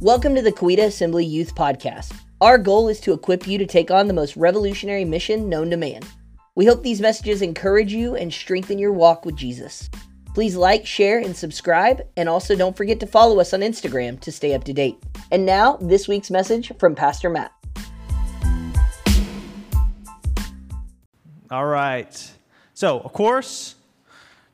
Welcome 0.00 0.36
to 0.36 0.42
the 0.42 0.52
Coweta 0.52 0.84
Assembly 0.84 1.24
Youth 1.24 1.56
Podcast. 1.56 2.14
Our 2.40 2.56
goal 2.56 2.86
is 2.86 3.00
to 3.00 3.12
equip 3.12 3.48
you 3.48 3.58
to 3.58 3.66
take 3.66 3.90
on 3.90 4.06
the 4.06 4.14
most 4.14 4.36
revolutionary 4.36 5.04
mission 5.04 5.48
known 5.48 5.70
to 5.70 5.76
man. 5.76 6.02
We 6.54 6.66
hope 6.66 6.84
these 6.84 7.00
messages 7.00 7.42
encourage 7.42 7.92
you 7.92 8.14
and 8.14 8.32
strengthen 8.32 8.78
your 8.78 8.92
walk 8.92 9.24
with 9.26 9.34
Jesus. 9.34 9.90
Please 10.34 10.54
like, 10.54 10.86
share, 10.86 11.18
and 11.18 11.36
subscribe, 11.36 12.06
and 12.16 12.28
also 12.28 12.54
don't 12.54 12.76
forget 12.76 13.00
to 13.00 13.08
follow 13.08 13.40
us 13.40 13.52
on 13.52 13.58
Instagram 13.58 14.20
to 14.20 14.30
stay 14.30 14.54
up 14.54 14.62
to 14.64 14.72
date. 14.72 15.02
And 15.32 15.44
now, 15.44 15.78
this 15.78 16.06
week's 16.06 16.30
message 16.30 16.70
from 16.78 16.94
Pastor 16.94 17.28
Matt. 17.28 17.52
All 21.50 21.66
right. 21.66 22.32
So, 22.72 23.00
of 23.00 23.12
course, 23.12 23.74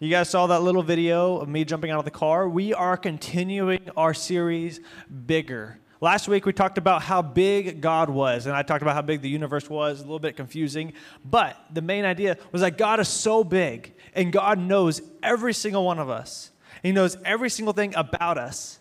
you 0.01 0.11
guys 0.11 0.29
saw 0.29 0.47
that 0.49 0.63
little 0.63 0.83
video 0.83 1.39
of 1.39 1.49
me 1.49 1.65
jumping 1.65 1.91
out 1.91 2.01
of 2.01 2.05
the 2.05 2.11
car. 2.11 2.49
We 2.49 2.75
are 2.75 2.97
continuing 2.97 3.89
our 3.97 4.13
series, 4.13 4.81
Bigger. 5.27 5.79
Last 6.01 6.27
week 6.27 6.45
we 6.45 6.53
talked 6.53 6.79
about 6.79 7.03
how 7.03 7.23
big 7.23 7.81
God 7.81 8.11
was, 8.11 8.47
and 8.47 8.57
I 8.57 8.63
talked 8.63 8.83
about 8.83 8.95
how 8.95 9.03
big 9.03 9.23
the 9.23 9.29
universe 9.29 9.71
was, 9.71 10.01
a 10.01 10.03
little 10.03 10.19
bit 10.19 10.37
confusing. 10.37 10.95
But 11.25 11.57
the 11.73 11.81
main 11.81 12.05
idea 12.05 12.37
was 12.51 12.61
that 12.61 12.77
God 12.77 12.99
is 12.99 13.09
so 13.09 13.45
big, 13.45 13.95
and 14.15 14.33
God 14.33 14.59
knows 14.59 15.01
every 15.23 15.55
single 15.55 15.85
one 15.85 16.01
of 16.01 16.11
us. 16.11 16.51
He 16.83 16.91
knows 16.91 17.17
every 17.25 17.49
single 17.49 17.73
thing 17.73 17.95
about 17.95 18.37
us, 18.37 18.81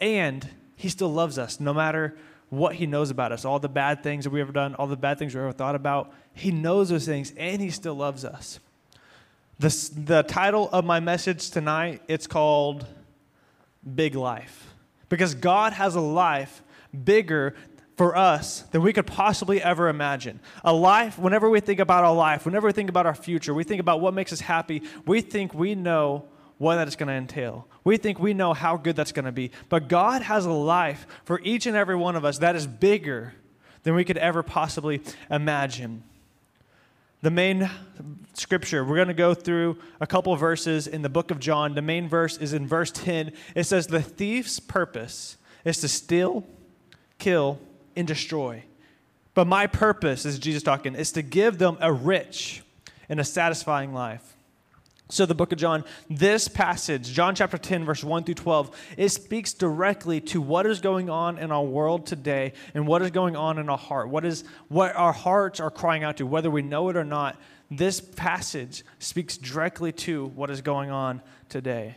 and 0.00 0.48
He 0.76 0.88
still 0.88 1.12
loves 1.12 1.36
us 1.36 1.58
no 1.58 1.74
matter 1.74 2.16
what 2.48 2.76
He 2.76 2.86
knows 2.86 3.10
about 3.10 3.32
us, 3.32 3.44
all 3.44 3.58
the 3.58 3.68
bad 3.68 4.04
things 4.04 4.24
that 4.24 4.30
we've 4.30 4.42
ever 4.42 4.52
done, 4.52 4.76
all 4.76 4.86
the 4.86 4.96
bad 4.96 5.18
things 5.18 5.34
we've 5.34 5.42
ever 5.42 5.52
thought 5.52 5.74
about. 5.74 6.12
He 6.32 6.52
knows 6.52 6.90
those 6.90 7.04
things, 7.04 7.32
and 7.36 7.60
He 7.60 7.70
still 7.70 7.96
loves 7.96 8.24
us. 8.24 8.60
The, 9.58 9.90
the 9.96 10.22
title 10.24 10.68
of 10.72 10.84
my 10.84 10.98
message 10.98 11.50
tonight, 11.50 12.02
it's 12.08 12.26
called 12.26 12.86
Big 13.94 14.16
Life. 14.16 14.74
Because 15.08 15.34
God 15.34 15.72
has 15.72 15.94
a 15.94 16.00
life 16.00 16.62
bigger 17.04 17.54
for 17.96 18.16
us 18.16 18.62
than 18.72 18.82
we 18.82 18.92
could 18.92 19.06
possibly 19.06 19.62
ever 19.62 19.88
imagine. 19.88 20.40
A 20.64 20.72
life, 20.72 21.18
whenever 21.18 21.48
we 21.48 21.60
think 21.60 21.78
about 21.78 22.02
our 22.02 22.14
life, 22.14 22.44
whenever 22.44 22.66
we 22.66 22.72
think 22.72 22.88
about 22.88 23.06
our 23.06 23.14
future, 23.14 23.54
we 23.54 23.62
think 23.62 23.80
about 23.80 24.00
what 24.00 24.12
makes 24.12 24.32
us 24.32 24.40
happy, 24.40 24.82
we 25.06 25.20
think 25.20 25.54
we 25.54 25.76
know 25.76 26.24
what 26.58 26.74
that 26.76 26.88
is 26.88 26.96
going 26.96 27.06
to 27.06 27.14
entail. 27.14 27.68
We 27.84 27.96
think 27.96 28.18
we 28.18 28.34
know 28.34 28.54
how 28.54 28.76
good 28.76 28.96
that's 28.96 29.12
going 29.12 29.26
to 29.26 29.32
be. 29.32 29.52
But 29.68 29.88
God 29.88 30.22
has 30.22 30.46
a 30.46 30.50
life 30.50 31.06
for 31.24 31.40
each 31.44 31.66
and 31.66 31.76
every 31.76 31.96
one 31.96 32.16
of 32.16 32.24
us 32.24 32.38
that 32.38 32.56
is 32.56 32.66
bigger 32.66 33.34
than 33.84 33.94
we 33.94 34.04
could 34.04 34.18
ever 34.18 34.42
possibly 34.42 35.00
imagine 35.30 36.02
the 37.24 37.30
main 37.30 37.70
scripture. 38.34 38.84
We're 38.84 38.96
going 38.96 39.08
to 39.08 39.14
go 39.14 39.32
through 39.32 39.78
a 39.98 40.06
couple 40.06 40.36
verses 40.36 40.86
in 40.86 41.00
the 41.00 41.08
book 41.08 41.30
of 41.30 41.40
John. 41.40 41.74
The 41.74 41.80
main 41.80 42.06
verse 42.06 42.36
is 42.36 42.52
in 42.52 42.66
verse 42.66 42.90
10. 42.90 43.32
It 43.54 43.64
says, 43.64 43.86
The 43.86 44.02
thief's 44.02 44.60
purpose 44.60 45.38
is 45.64 45.80
to 45.80 45.88
steal, 45.88 46.44
kill, 47.18 47.58
and 47.96 48.06
destroy. 48.06 48.64
But 49.32 49.46
my 49.46 49.66
purpose, 49.66 50.26
is 50.26 50.38
Jesus 50.38 50.62
talking, 50.62 50.94
is 50.94 51.12
to 51.12 51.22
give 51.22 51.56
them 51.56 51.78
a 51.80 51.90
rich 51.90 52.62
and 53.08 53.18
a 53.18 53.24
satisfying 53.24 53.94
life. 53.94 54.33
So, 55.10 55.26
the 55.26 55.34
book 55.34 55.52
of 55.52 55.58
John, 55.58 55.84
this 56.08 56.48
passage, 56.48 57.12
John 57.12 57.34
chapter 57.34 57.58
10, 57.58 57.84
verse 57.84 58.02
1 58.02 58.24
through 58.24 58.36
12, 58.36 58.94
it 58.96 59.10
speaks 59.10 59.52
directly 59.52 60.20
to 60.22 60.40
what 60.40 60.64
is 60.64 60.80
going 60.80 61.10
on 61.10 61.36
in 61.36 61.52
our 61.52 61.62
world 61.62 62.06
today 62.06 62.54
and 62.72 62.86
what 62.86 63.02
is 63.02 63.10
going 63.10 63.36
on 63.36 63.58
in 63.58 63.68
our 63.68 63.76
heart. 63.76 64.08
What 64.08 64.24
is 64.24 64.44
what 64.68 64.96
our 64.96 65.12
hearts 65.12 65.60
are 65.60 65.70
crying 65.70 66.04
out 66.04 66.16
to, 66.16 66.26
whether 66.26 66.50
we 66.50 66.62
know 66.62 66.88
it 66.88 66.96
or 66.96 67.04
not. 67.04 67.38
This 67.70 68.00
passage 68.00 68.82
speaks 68.98 69.36
directly 69.36 69.92
to 69.92 70.26
what 70.26 70.50
is 70.50 70.62
going 70.62 70.90
on 70.90 71.20
today. 71.50 71.96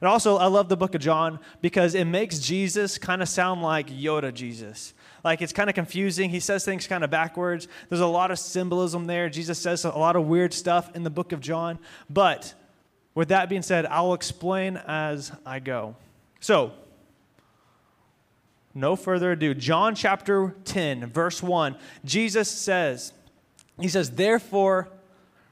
And 0.00 0.08
also, 0.08 0.36
I 0.36 0.46
love 0.46 0.68
the 0.68 0.76
book 0.76 0.94
of 0.94 1.00
John 1.00 1.38
because 1.60 1.94
it 1.94 2.06
makes 2.06 2.40
Jesus 2.40 2.98
kind 2.98 3.22
of 3.22 3.28
sound 3.28 3.62
like 3.62 3.88
Yoda 3.88 4.34
Jesus. 4.34 4.94
Like 5.24 5.42
it's 5.42 5.52
kind 5.52 5.68
of 5.68 5.74
confusing. 5.74 6.30
He 6.30 6.40
says 6.40 6.64
things 6.64 6.86
kind 6.86 7.04
of 7.04 7.10
backwards. 7.10 7.68
There's 7.88 8.00
a 8.00 8.06
lot 8.06 8.30
of 8.30 8.38
symbolism 8.38 9.06
there. 9.06 9.28
Jesus 9.28 9.58
says 9.58 9.84
a 9.84 9.90
lot 9.90 10.16
of 10.16 10.26
weird 10.26 10.54
stuff 10.54 10.94
in 10.94 11.02
the 11.02 11.10
book 11.10 11.32
of 11.32 11.40
John. 11.40 11.78
But 12.08 12.54
with 13.14 13.28
that 13.28 13.48
being 13.48 13.62
said, 13.62 13.86
I'll 13.86 14.14
explain 14.14 14.76
as 14.76 15.32
I 15.44 15.58
go. 15.58 15.96
So, 16.40 16.72
no 18.74 18.96
further 18.96 19.32
ado. 19.32 19.52
John 19.54 19.94
chapter 19.94 20.54
10, 20.64 21.06
verse 21.06 21.42
1. 21.42 21.76
Jesus 22.04 22.48
says, 22.50 23.12
He 23.78 23.88
says, 23.88 24.12
Therefore, 24.12 24.88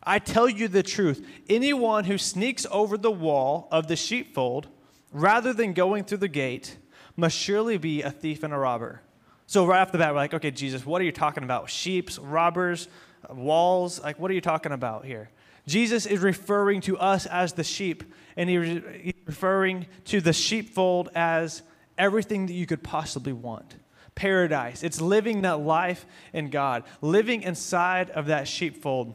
I 0.02 0.18
tell 0.18 0.48
you 0.48 0.68
the 0.68 0.82
truth. 0.82 1.26
Anyone 1.48 2.04
who 2.04 2.16
sneaks 2.16 2.66
over 2.70 2.96
the 2.96 3.10
wall 3.10 3.68
of 3.70 3.88
the 3.88 3.96
sheepfold 3.96 4.68
rather 5.12 5.52
than 5.52 5.72
going 5.72 6.04
through 6.04 6.18
the 6.18 6.28
gate 6.28 6.76
must 7.16 7.36
surely 7.36 7.76
be 7.76 8.02
a 8.02 8.10
thief 8.10 8.42
and 8.42 8.54
a 8.54 8.58
robber. 8.58 9.02
So 9.48 9.64
right 9.64 9.81
off 9.81 9.92
the 9.92 9.98
bat, 9.98 10.12
we're 10.12 10.19
like, 10.19 10.34
okay, 10.34 10.50
Jesus, 10.50 10.84
what 10.84 11.00
are 11.00 11.06
you 11.06 11.10
talking 11.10 11.42
about? 11.42 11.70
Sheeps, 11.70 12.19
robbers, 12.19 12.86
walls? 13.31 13.98
Like, 13.98 14.19
what 14.19 14.31
are 14.31 14.34
you 14.34 14.42
talking 14.42 14.72
about 14.72 15.06
here? 15.06 15.31
Jesus 15.66 16.04
is 16.04 16.20
referring 16.20 16.82
to 16.82 16.98
us 16.98 17.25
as 17.25 17.54
the 17.54 17.64
sheep, 17.64 18.04
and 18.37 18.50
he's 18.50 19.14
referring 19.25 19.87
to 20.04 20.20
the 20.20 20.34
sheepfold 20.34 21.08
as 21.14 21.62
everything 21.97 22.44
that 22.44 22.53
you 22.53 22.66
could 22.66 22.82
possibly 22.82 23.32
want. 23.32 23.76
Paradise. 24.14 24.82
It's 24.82 25.00
living 25.00 25.41
that 25.42 25.60
life 25.60 26.04
in 26.34 26.50
God, 26.50 26.84
living 27.00 27.42
inside 27.42 28.10
of 28.10 28.26
that 28.26 28.48
sheepfold. 28.48 29.14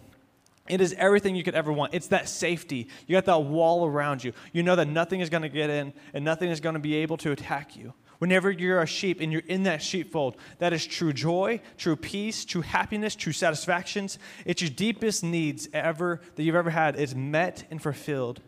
It 0.67 0.81
is 0.81 0.95
everything 0.97 1.35
you 1.35 1.43
could 1.43 1.55
ever 1.55 1.71
want. 1.71 1.93
It's 1.93 2.07
that 2.07 2.27
safety. 2.27 2.87
You 3.05 3.15
got 3.17 3.25
that 3.25 3.43
wall 3.43 3.85
around 3.85 4.23
you. 4.23 4.33
You 4.51 4.63
know 4.63 4.77
that 4.77 4.87
nothing 4.87 5.19
is 5.19 5.29
going 5.29 5.43
to 5.43 5.49
get 5.49 5.69
in 5.69 5.93
and 6.11 6.25
nothing 6.25 6.49
is 6.49 6.59
going 6.59 6.73
to 6.73 6.79
be 6.79 6.95
able 6.95 7.17
to 7.17 7.31
attack 7.31 7.75
you. 7.75 7.93
Whenever 8.23 8.49
you're 8.49 8.81
a 8.81 8.87
sheep 8.87 9.19
and 9.19 9.33
you're 9.33 9.41
in 9.49 9.63
that 9.63 9.81
sheepfold, 9.81 10.37
that 10.59 10.71
is 10.71 10.85
true 10.85 11.11
joy, 11.11 11.59
true 11.77 11.97
peace, 11.97 12.45
true 12.45 12.61
happiness, 12.61 13.17
true 13.17 13.33
satisfactions. 13.33 14.17
It's 14.45 14.61
your 14.61 14.71
deepest 14.71 15.25
needs 15.25 15.67
ever 15.73 16.21
that 16.35 16.43
you've 16.43 16.55
ever 16.55 16.69
had 16.69 16.95
is 16.95 17.13
met 17.13 17.65
and 17.69 17.81
fulfilled. 17.81 18.39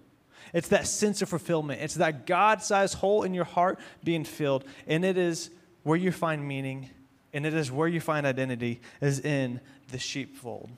It's 0.53 0.69
that 0.69 0.87
sense 0.87 1.21
of 1.21 1.27
fulfillment. 1.27 1.81
It's 1.81 1.95
that 1.95 2.25
God-sized 2.25 2.93
hole 2.93 3.23
in 3.23 3.33
your 3.33 3.43
heart 3.43 3.77
being 4.01 4.23
filled, 4.23 4.63
and 4.87 5.03
it 5.03 5.17
is 5.17 5.49
where 5.83 5.97
you 5.97 6.13
find 6.13 6.47
meaning, 6.47 6.89
and 7.33 7.45
it 7.45 7.53
is 7.53 7.69
where 7.69 7.89
you 7.89 7.99
find 7.99 8.25
identity 8.25 8.79
is 9.01 9.19
in 9.19 9.59
the 9.91 9.99
sheepfold. 9.99 10.69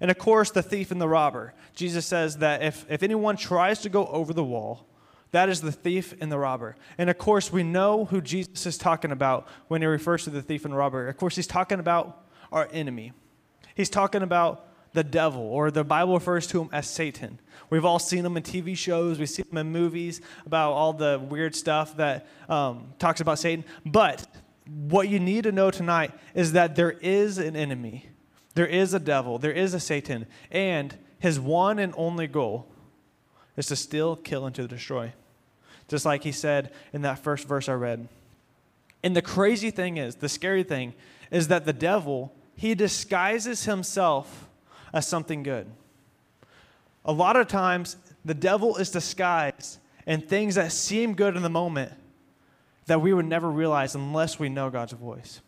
And 0.00 0.10
of 0.10 0.18
course, 0.18 0.50
the 0.50 0.64
thief 0.64 0.90
and 0.90 1.00
the 1.00 1.06
robber. 1.06 1.54
Jesus 1.76 2.06
says 2.06 2.38
that 2.38 2.60
if, 2.60 2.86
if 2.90 3.04
anyone 3.04 3.36
tries 3.36 3.82
to 3.82 3.88
go 3.88 4.04
over 4.08 4.32
the 4.32 4.42
wall, 4.42 4.84
that 5.32 5.48
is 5.48 5.60
the 5.60 5.72
thief 5.72 6.14
and 6.20 6.30
the 6.30 6.38
robber. 6.38 6.76
And 6.98 7.10
of 7.10 7.18
course, 7.18 7.52
we 7.52 7.62
know 7.62 8.06
who 8.06 8.20
Jesus 8.20 8.66
is 8.66 8.78
talking 8.78 9.10
about 9.10 9.48
when 9.68 9.82
he 9.82 9.86
refers 9.86 10.24
to 10.24 10.30
the 10.30 10.42
thief 10.42 10.64
and 10.64 10.76
robber. 10.76 11.08
Of 11.08 11.16
course, 11.16 11.36
he's 11.36 11.46
talking 11.46 11.80
about 11.80 12.26
our 12.52 12.68
enemy. 12.72 13.12
He's 13.74 13.90
talking 13.90 14.22
about 14.22 14.66
the 14.92 15.04
devil, 15.04 15.42
or 15.42 15.70
the 15.70 15.84
Bible 15.84 16.14
refers 16.14 16.46
to 16.46 16.62
him 16.62 16.70
as 16.72 16.88
Satan. 16.88 17.38
We've 17.68 17.84
all 17.84 17.98
seen 17.98 18.24
him 18.24 18.36
in 18.36 18.42
TV 18.42 18.74
shows, 18.76 19.18
we 19.18 19.26
see 19.26 19.42
him 19.42 19.58
in 19.58 19.70
movies 19.70 20.22
about 20.46 20.72
all 20.72 20.94
the 20.94 21.20
weird 21.22 21.54
stuff 21.54 21.98
that 21.98 22.26
um, 22.48 22.94
talks 22.98 23.20
about 23.20 23.38
Satan. 23.38 23.66
But 23.84 24.26
what 24.66 25.10
you 25.10 25.20
need 25.20 25.44
to 25.44 25.52
know 25.52 25.70
tonight 25.70 26.12
is 26.34 26.52
that 26.52 26.76
there 26.76 26.92
is 26.92 27.36
an 27.36 27.56
enemy, 27.56 28.08
there 28.54 28.66
is 28.66 28.94
a 28.94 28.98
devil, 28.98 29.38
there 29.38 29.52
is 29.52 29.74
a 29.74 29.80
Satan, 29.80 30.26
and 30.50 30.96
his 31.18 31.38
one 31.38 31.78
and 31.78 31.92
only 31.96 32.26
goal 32.26 32.66
is 33.56 33.66
to 33.66 33.76
steal, 33.76 34.16
kill, 34.16 34.46
and 34.46 34.54
to 34.54 34.66
destroy 34.68 35.12
just 35.88 36.04
like 36.04 36.24
he 36.24 36.32
said 36.32 36.72
in 36.92 37.02
that 37.02 37.18
first 37.18 37.46
verse 37.46 37.68
I 37.68 37.74
read. 37.74 38.08
And 39.02 39.14
the 39.14 39.22
crazy 39.22 39.70
thing 39.70 39.98
is, 39.98 40.16
the 40.16 40.28
scary 40.28 40.62
thing 40.62 40.94
is 41.30 41.48
that 41.48 41.64
the 41.64 41.72
devil, 41.72 42.32
he 42.56 42.74
disguises 42.74 43.64
himself 43.64 44.48
as 44.92 45.06
something 45.06 45.42
good. 45.42 45.66
A 47.04 47.12
lot 47.12 47.36
of 47.36 47.46
times, 47.46 47.96
the 48.24 48.34
devil 48.34 48.76
is 48.76 48.90
disguised 48.90 49.78
in 50.06 50.20
things 50.20 50.56
that 50.56 50.72
seem 50.72 51.14
good 51.14 51.36
in 51.36 51.42
the 51.42 51.50
moment 51.50 51.92
that 52.86 53.00
we 53.00 53.12
would 53.12 53.26
never 53.26 53.50
realize 53.50 53.94
unless 53.94 54.38
we 54.38 54.48
know 54.48 54.70
God's 54.70 54.92
voice. 54.92 55.40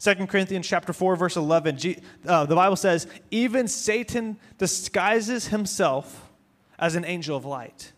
2 0.00 0.26
Corinthians 0.26 0.66
chapter 0.66 0.92
4 0.92 1.16
verse 1.16 1.36
11 1.36 1.76
G, 1.76 1.98
uh, 2.26 2.46
the 2.46 2.54
Bible 2.54 2.76
says 2.76 3.06
even 3.30 3.66
Satan 3.66 4.38
disguises 4.56 5.48
himself 5.48 6.27
as 6.78 6.94
an 6.94 7.04
angel 7.04 7.36
of 7.36 7.44
light. 7.44 7.92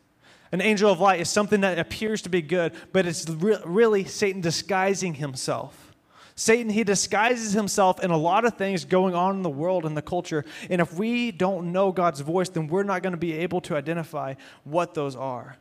An 0.53 0.61
angel 0.61 0.91
of 0.91 1.01
light 1.01 1.21
is 1.21 1.29
something 1.29 1.61
that 1.61 1.79
appears 1.79 2.23
to 2.23 2.29
be 2.29 2.43
good, 2.43 2.73
but 2.93 3.07
it's 3.07 3.29
re- 3.29 3.59
really 3.65 4.05
Satan 4.05 4.41
disguising 4.41 5.15
himself. 5.15 5.95
Satan, 6.35 6.71
he 6.71 6.85
disguises 6.85 7.53
himself 7.53 8.03
in 8.03 8.11
a 8.11 8.17
lot 8.17 8.45
of 8.45 8.57
things 8.57 8.85
going 8.85 9.15
on 9.15 9.37
in 9.37 9.43
the 9.43 9.51
world 9.51 9.85
and 9.85 9.97
the 9.97 10.03
culture. 10.03 10.45
And 10.71 10.81
if 10.81 10.95
we 10.95 11.31
don't 11.31 11.71
know 11.71 11.93
God's 11.93 12.21
voice, 12.21 12.49
then 12.49 12.67
we're 12.67 12.83
not 12.83 13.03
going 13.03 13.13
to 13.13 13.19
be 13.19 13.35
able 13.35 13.61
to 13.63 13.77
identify 13.77 14.35
what 14.65 14.95
those 14.95 15.15
are. 15.15 15.57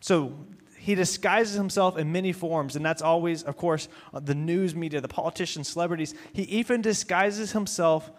So 0.00 0.34
he 0.78 0.94
disguises 0.94 1.54
himself 1.54 1.98
in 1.98 2.12
many 2.12 2.32
forms, 2.32 2.76
and 2.76 2.84
that's 2.84 3.02
always, 3.02 3.42
of 3.42 3.56
course, 3.56 3.88
the 4.12 4.34
news 4.34 4.74
media, 4.74 5.00
the 5.00 5.08
politicians, 5.08 5.68
celebrities. 5.68 6.14
He 6.32 6.42
even 6.42 6.82
disguises 6.82 7.52
himself 7.52 8.10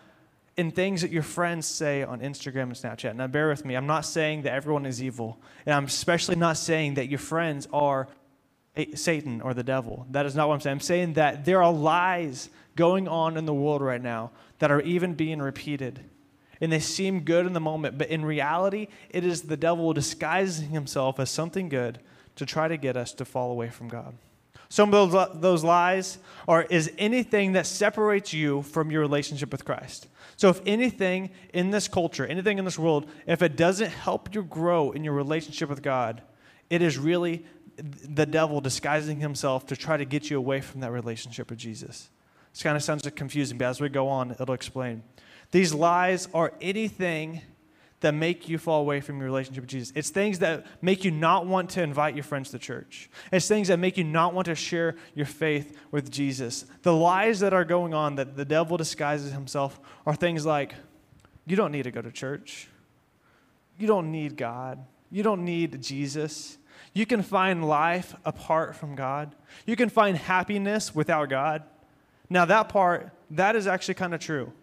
in 0.58 0.72
things 0.72 1.02
that 1.02 1.12
your 1.12 1.24
friends 1.24 1.66
say 1.68 2.04
on 2.04 2.22
Instagram 2.22 2.64
and 2.64 2.74
Snapchat. 2.74 3.16
Now, 3.16 3.28
bear 3.28 3.50
with 3.50 3.66
me. 3.66 3.76
I'm 3.76 3.88
not 3.88 4.06
saying 4.06 4.44
that 4.44 4.54
everyone 4.54 4.86
is 4.86 5.04
evil. 5.04 5.38
And 5.66 5.76
I'm 5.76 5.86
especially 5.86 6.36
not 6.36 6.58
saying 6.58 6.94
that 6.94 7.10
your 7.10 7.20
friends 7.20 7.68
are 7.74 8.08
Satan 8.94 9.42
or 9.42 9.54
the 9.54 9.64
devil. 9.64 10.06
That 10.12 10.26
is 10.26 10.36
not 10.36 10.48
what 10.48 10.56
I'm 10.56 10.62
saying. 10.62 10.74
I'm 10.74 10.80
saying 10.80 11.14
that 11.14 11.46
there 11.46 11.62
are 11.62 11.72
lies 11.72 12.50
going 12.76 13.08
on 13.08 13.38
in 13.38 13.46
the 13.46 13.54
world 13.54 13.82
right 13.82 14.02
now 14.02 14.32
that 14.60 14.72
are 14.72 14.82
even 14.82 15.14
being 15.14 15.42
repeated. 15.42 16.00
And 16.62 16.72
they 16.72 16.80
seem 16.80 17.22
good 17.22 17.46
in 17.46 17.52
the 17.52 17.60
moment, 17.60 17.98
but 17.98 18.08
in 18.08 18.24
reality, 18.24 18.88
it 19.10 19.26
is 19.26 19.44
the 19.44 19.58
devil 19.58 19.92
disguising 19.92 20.70
himself 20.70 21.20
as 21.20 21.30
something 21.30 21.68
good 21.68 22.00
to 22.38 22.46
try 22.46 22.70
to 22.70 22.78
get 22.78 22.96
us 22.96 23.14
to 23.14 23.26
fall 23.26 23.52
away 23.52 23.70
from 23.70 23.90
God. 23.90 24.16
Some 24.70 24.94
of 24.94 25.12
those, 25.12 25.42
those 25.42 25.64
lies 25.64 26.18
are 26.48 26.64
is 26.64 26.92
anything 26.98 27.54
that 27.54 27.66
separates 27.68 28.34
you 28.34 28.62
from 28.64 28.92
your 28.92 29.02
relationship 29.02 29.52
with 29.52 29.66
Christ. 29.66 30.08
So, 30.38 30.50
if 30.50 30.62
anything 30.66 31.30
in 31.54 31.72
this 31.72 31.88
culture, 31.88 32.26
anything 32.26 32.58
in 32.58 32.66
this 32.66 32.80
world, 32.80 33.10
if 33.26 33.42
it 33.42 33.56
doesn't 33.56 33.92
help 33.92 34.34
you 34.34 34.44
grow 34.44 34.92
in 34.92 35.04
your 35.04 35.14
relationship 35.14 35.70
with 35.70 35.82
God, 35.82 36.22
it 36.70 36.82
is 36.82 36.98
really 36.98 37.46
the 37.78 38.26
devil 38.26 38.62
disguising 38.62 39.20
himself 39.20 39.66
to 39.68 39.76
try 39.76 39.98
to 39.98 40.06
get 40.06 40.30
you 40.30 40.38
away 40.38 40.62
from 40.62 40.82
that 40.82 40.92
relationship 40.92 41.50
with 41.50 41.60
Jesus. 41.60 42.10
This 42.54 42.64
kind 42.64 42.78
of 42.78 42.84
sounds 42.84 43.08
confusing, 43.16 43.58
but 43.58 43.66
as 43.66 43.82
we 43.82 43.90
go 43.90 44.08
on, 44.08 44.32
it'll 44.32 44.54
explain. 44.54 45.04
These 45.52 45.74
lies 45.74 46.28
are 46.34 46.54
anything 46.62 47.42
that 48.06 48.14
make 48.14 48.48
you 48.48 48.60
fall 48.60 48.82
away 48.82 49.02
from 49.02 49.18
your 49.18 49.26
relationship 49.26 49.64
with 49.64 49.70
Jesus. 49.72 49.92
It's 49.96 50.12
things 50.12 50.38
that 50.38 50.68
make 50.80 51.04
you 51.04 51.10
not 51.10 51.48
want 51.48 51.72
to 51.72 51.82
invite 51.82 52.14
your 52.14 52.24
friends 52.24 52.52
to 52.52 52.60
church. 52.60 53.10
It's 53.32 53.48
things 53.48 53.70
that 53.70 53.80
make 53.80 53.98
you 53.98 54.04
not 54.04 54.36
want 54.36 54.46
to 54.46 54.54
share 54.54 54.96
your 55.16 55.26
faith 55.26 55.76
with 55.90 56.12
Jesus. 56.12 56.66
The 56.84 56.94
lies 56.94 57.40
that 57.40 57.52
are 57.52 57.66
going 57.66 57.96
on 57.96 58.14
that 58.18 58.36
the 58.36 58.46
devil 58.46 58.78
disguises 58.78 59.32
himself 59.32 59.80
are 60.06 60.14
things 60.14 60.46
like 60.46 60.76
you 61.48 61.56
don't 61.56 61.72
need 61.72 61.82
to 61.84 61.92
go 61.92 62.00
to 62.00 62.12
church. 62.12 62.68
You 63.80 63.88
don't 63.88 64.12
need 64.12 64.38
God. 64.38 64.86
You 65.10 65.24
don't 65.24 65.44
need 65.44 65.82
Jesus. 65.82 66.60
You 66.94 67.08
can 67.08 67.24
find 67.24 67.68
life 67.68 68.14
apart 68.24 68.76
from 68.76 68.94
God. 68.94 69.36
You 69.66 69.76
can 69.76 69.90
find 69.90 70.16
happiness 70.16 70.94
without 70.94 71.30
God. 71.30 71.64
Now, 72.30 72.46
that 72.46 72.70
part, 72.70 73.10
that 73.32 73.56
is 73.56 73.66
actually 73.66 73.96
kind 73.96 74.14
of 74.14 74.20
true 74.20 74.54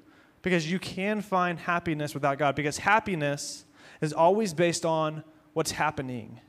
because 0.42 0.70
you 0.70 0.78
can 0.78 1.20
find 1.20 1.58
happiness 1.58 2.14
without 2.14 2.38
God 2.38 2.54
because 2.54 2.78
happiness 2.78 3.64
is 4.00 4.12
always 4.12 4.52
based 4.52 4.84
on 4.84 5.24
what's 5.52 5.70
happening. 5.70 6.40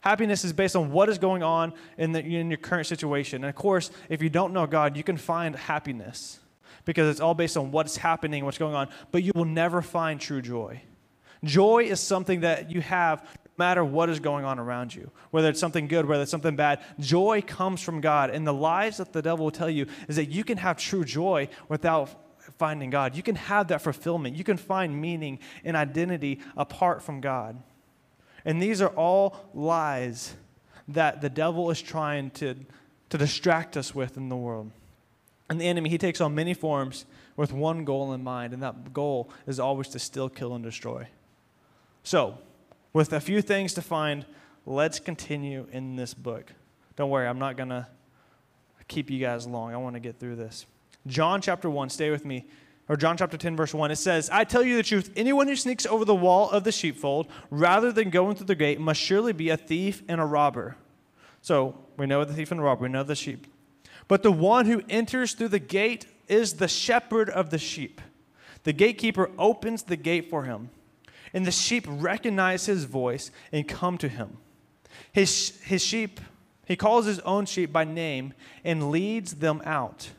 Happiness 0.00 0.44
is 0.44 0.52
based 0.52 0.74
on 0.76 0.90
what 0.90 1.08
is 1.08 1.18
going 1.18 1.42
on 1.42 1.72
in, 1.98 2.12
the, 2.12 2.20
in 2.20 2.50
your 2.50 2.56
current 2.56 2.86
situation. 2.86 3.44
And 3.44 3.50
of 3.50 3.54
course, 3.54 3.90
if 4.08 4.22
you 4.22 4.30
don't 4.30 4.52
know 4.52 4.66
God, 4.66 4.96
you 4.96 5.02
can 5.02 5.16
find 5.16 5.54
happiness 5.54 6.40
because 6.84 7.08
it's 7.08 7.20
all 7.20 7.34
based 7.34 7.56
on 7.56 7.70
what's 7.70 7.96
happening, 7.96 8.44
what's 8.44 8.58
going 8.58 8.74
on, 8.74 8.88
but 9.12 9.22
you 9.22 9.32
will 9.34 9.44
never 9.44 9.82
find 9.82 10.20
true 10.20 10.40
joy. 10.40 10.82
Joy 11.44 11.84
is 11.84 12.00
something 12.00 12.40
that 12.40 12.70
you 12.70 12.80
have 12.80 13.22
no 13.22 13.64
matter 13.64 13.84
what 13.84 14.08
is 14.08 14.20
going 14.20 14.44
on 14.44 14.58
around 14.58 14.94
you, 14.94 15.10
whether 15.30 15.48
it's 15.48 15.60
something 15.60 15.86
good, 15.86 16.06
whether 16.06 16.22
it's 16.22 16.30
something 16.30 16.56
bad. 16.56 16.80
Joy 16.98 17.42
comes 17.42 17.82
from 17.82 18.00
God. 18.00 18.30
And 18.30 18.46
the 18.46 18.54
lies 18.54 18.96
that 18.96 19.12
the 19.12 19.22
devil 19.22 19.44
will 19.44 19.50
tell 19.50 19.70
you 19.70 19.86
is 20.08 20.16
that 20.16 20.26
you 20.26 20.44
can 20.44 20.58
have 20.58 20.78
true 20.78 21.04
joy 21.04 21.48
without 21.68 22.10
finding 22.60 22.90
God. 22.90 23.16
You 23.16 23.22
can 23.22 23.36
have 23.36 23.68
that 23.68 23.80
fulfillment. 23.80 24.36
You 24.36 24.44
can 24.44 24.58
find 24.58 25.00
meaning 25.00 25.38
and 25.64 25.74
identity 25.74 26.40
apart 26.58 27.02
from 27.02 27.22
God. 27.22 27.56
And 28.44 28.62
these 28.62 28.82
are 28.82 28.90
all 28.90 29.48
lies 29.54 30.34
that 30.86 31.22
the 31.22 31.30
devil 31.30 31.70
is 31.70 31.80
trying 31.80 32.30
to, 32.32 32.56
to 33.08 33.16
distract 33.16 33.78
us 33.78 33.94
with 33.94 34.18
in 34.18 34.28
the 34.28 34.36
world. 34.36 34.70
And 35.48 35.58
the 35.58 35.64
enemy, 35.64 35.88
he 35.88 35.96
takes 35.96 36.20
on 36.20 36.34
many 36.34 36.52
forms 36.52 37.06
with 37.34 37.50
one 37.50 37.86
goal 37.86 38.12
in 38.12 38.22
mind, 38.22 38.52
and 38.52 38.62
that 38.62 38.92
goal 38.92 39.30
is 39.46 39.58
always 39.58 39.88
to 39.88 39.98
still 39.98 40.28
kill 40.28 40.54
and 40.54 40.62
destroy. 40.62 41.08
So, 42.02 42.38
with 42.92 43.10
a 43.14 43.20
few 43.20 43.40
things 43.40 43.72
to 43.74 43.82
find, 43.82 44.26
let's 44.66 45.00
continue 45.00 45.66
in 45.72 45.96
this 45.96 46.12
book. 46.12 46.52
Don't 46.96 47.08
worry, 47.08 47.26
I'm 47.26 47.38
not 47.38 47.56
going 47.56 47.70
to 47.70 47.86
keep 48.86 49.08
you 49.10 49.18
guys 49.18 49.46
long. 49.46 49.72
I 49.72 49.78
want 49.78 49.96
to 49.96 50.00
get 50.00 50.20
through 50.20 50.36
this. 50.36 50.66
John 51.06 51.40
chapter 51.40 51.70
1, 51.70 51.90
stay 51.90 52.10
with 52.10 52.24
me. 52.24 52.46
Or 52.88 52.96
John 52.96 53.16
chapter 53.16 53.36
10, 53.36 53.56
verse 53.56 53.72
1, 53.72 53.90
it 53.92 53.96
says, 53.96 54.28
I 54.30 54.42
tell 54.44 54.64
you 54.64 54.76
the 54.76 54.82
truth, 54.82 55.12
anyone 55.14 55.46
who 55.46 55.54
sneaks 55.54 55.86
over 55.86 56.04
the 56.04 56.14
wall 56.14 56.50
of 56.50 56.64
the 56.64 56.72
sheepfold 56.72 57.28
rather 57.48 57.92
than 57.92 58.10
going 58.10 58.34
through 58.34 58.46
the 58.46 58.56
gate 58.56 58.80
must 58.80 59.00
surely 59.00 59.32
be 59.32 59.48
a 59.50 59.56
thief 59.56 60.02
and 60.08 60.20
a 60.20 60.24
robber. 60.24 60.76
So 61.40 61.78
we 61.96 62.06
know 62.06 62.24
the 62.24 62.34
thief 62.34 62.50
and 62.50 62.58
the 62.58 62.64
robber, 62.64 62.82
we 62.82 62.88
know 62.88 63.04
the 63.04 63.14
sheep. 63.14 63.46
But 64.08 64.24
the 64.24 64.32
one 64.32 64.66
who 64.66 64.82
enters 64.88 65.34
through 65.34 65.48
the 65.48 65.60
gate 65.60 66.06
is 66.26 66.54
the 66.54 66.66
shepherd 66.66 67.30
of 67.30 67.50
the 67.50 67.58
sheep. 67.58 68.00
The 68.64 68.72
gatekeeper 68.72 69.30
opens 69.38 69.84
the 69.84 69.96
gate 69.96 70.28
for 70.28 70.44
him 70.44 70.70
and 71.32 71.46
the 71.46 71.50
sheep 71.50 71.86
recognize 71.88 72.66
his 72.66 72.84
voice 72.84 73.30
and 73.52 73.66
come 73.66 73.98
to 73.98 74.08
him. 74.08 74.38
His, 75.12 75.60
his 75.62 75.84
sheep, 75.84 76.20
he 76.66 76.76
calls 76.76 77.06
his 77.06 77.20
own 77.20 77.46
sheep 77.46 77.72
by 77.72 77.84
name 77.84 78.34
and 78.64 78.90
leads 78.90 79.34
them 79.34 79.62
out. 79.64 80.10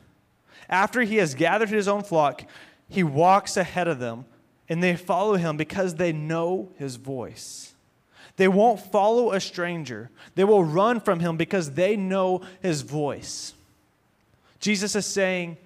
After 0.68 1.02
he 1.02 1.16
has 1.16 1.34
gathered 1.34 1.70
his 1.70 1.88
own 1.88 2.02
flock, 2.02 2.44
he 2.88 3.02
walks 3.02 3.56
ahead 3.56 3.88
of 3.88 3.98
them, 3.98 4.24
and 4.68 4.82
they 4.82 4.96
follow 4.96 5.36
him 5.36 5.56
because 5.56 5.94
they 5.96 6.12
know 6.12 6.70
his 6.76 6.96
voice. 6.96 7.74
They 8.36 8.48
won't 8.48 8.80
follow 8.80 9.32
a 9.32 9.40
stranger, 9.40 10.10
they 10.34 10.44
will 10.44 10.64
run 10.64 11.00
from 11.00 11.20
him 11.20 11.36
because 11.36 11.72
they 11.72 11.96
know 11.96 12.42
his 12.60 12.82
voice. 12.82 13.54
Jesus 14.58 14.94
is 14.94 15.06
saying 15.06 15.58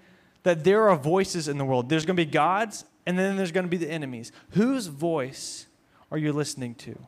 that 0.42 0.64
there 0.64 0.88
are 0.88 0.96
voices 0.96 1.48
in 1.48 1.58
the 1.58 1.64
world. 1.64 1.88
There's 1.88 2.06
going 2.06 2.16
to 2.16 2.24
be 2.24 2.30
God's 2.30 2.84
and 3.06 3.16
then 3.16 3.36
there's 3.36 3.52
going 3.52 3.64
to 3.64 3.70
be 3.70 3.76
the 3.76 3.90
enemies. 3.90 4.32
Whose 4.50 4.88
voice 4.88 5.66
are 6.10 6.18
you 6.18 6.32
listening 6.32 6.74
to? 6.76 6.98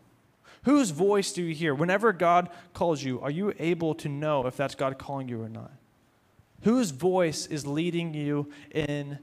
Whose 0.63 0.91
voice 0.91 1.33
do 1.33 1.43
you 1.43 1.55
hear? 1.55 1.75
Whenever 1.75 2.13
God 2.13 2.51
calls 2.73 3.03
you, 3.03 3.21
are 3.21 3.31
you 3.31 3.53
able 3.59 3.95
to 3.97 4.09
know 4.09 4.47
if 4.47 4.57
that's 4.57 4.77
God 4.77 4.97
calling 4.99 5.29
you 5.29 5.43
or 5.43 5.49
not? 5.49 5.73
Whose 6.63 6.91
voice 6.91 7.47
is 7.47 7.67
leading 7.67 8.15
you 8.15 8.51
in 8.71 9.19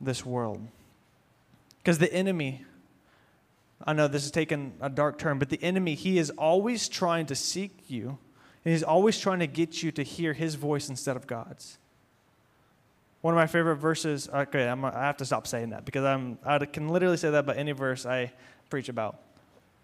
this 0.00 0.24
world? 0.24 0.66
Because 1.78 1.98
the 1.98 2.12
enemy, 2.12 2.64
I 3.84 3.92
know 3.92 4.08
this 4.08 4.24
is 4.24 4.30
taking 4.30 4.74
a 4.80 4.88
dark 4.88 5.18
turn, 5.18 5.38
but 5.38 5.48
the 5.48 5.62
enemy, 5.62 5.94
he 5.94 6.18
is 6.18 6.30
always 6.30 6.88
trying 6.88 7.26
to 7.26 7.34
seek 7.34 7.72
you, 7.88 8.18
and 8.64 8.72
he's 8.72 8.82
always 8.82 9.18
trying 9.18 9.38
to 9.40 9.46
get 9.46 9.82
you 9.82 9.92
to 9.92 10.02
hear 10.02 10.32
his 10.32 10.54
voice 10.54 10.88
instead 10.88 11.16
of 11.16 11.26
God's. 11.26 11.78
One 13.20 13.34
of 13.34 13.36
my 13.36 13.46
favorite 13.46 13.76
verses, 13.76 14.28
okay, 14.32 14.68
I'm, 14.68 14.84
i 14.84 14.92
have 14.92 15.16
to 15.18 15.24
stop 15.24 15.46
saying 15.46 15.70
that 15.70 15.84
because 15.84 16.04
I'm, 16.04 16.38
I 16.44 16.58
can 16.64 16.88
literally 16.88 17.16
say 17.16 17.30
that 17.30 17.40
about 17.40 17.56
any 17.56 17.72
verse 17.72 18.06
I 18.06 18.32
preach 18.70 18.88
about. 18.88 19.20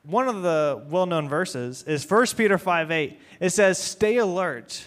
One 0.05 0.29
of 0.29 0.43
the 0.43 0.85
well 0.89 1.07
known 1.07 1.29
verses 1.29 1.83
is 1.85 2.09
1 2.09 2.27
Peter 2.37 2.59
5 2.59 2.91
8. 2.91 3.21
It 3.41 3.51
says, 3.51 3.79
Stay 3.79 4.19
alert. 4.19 4.87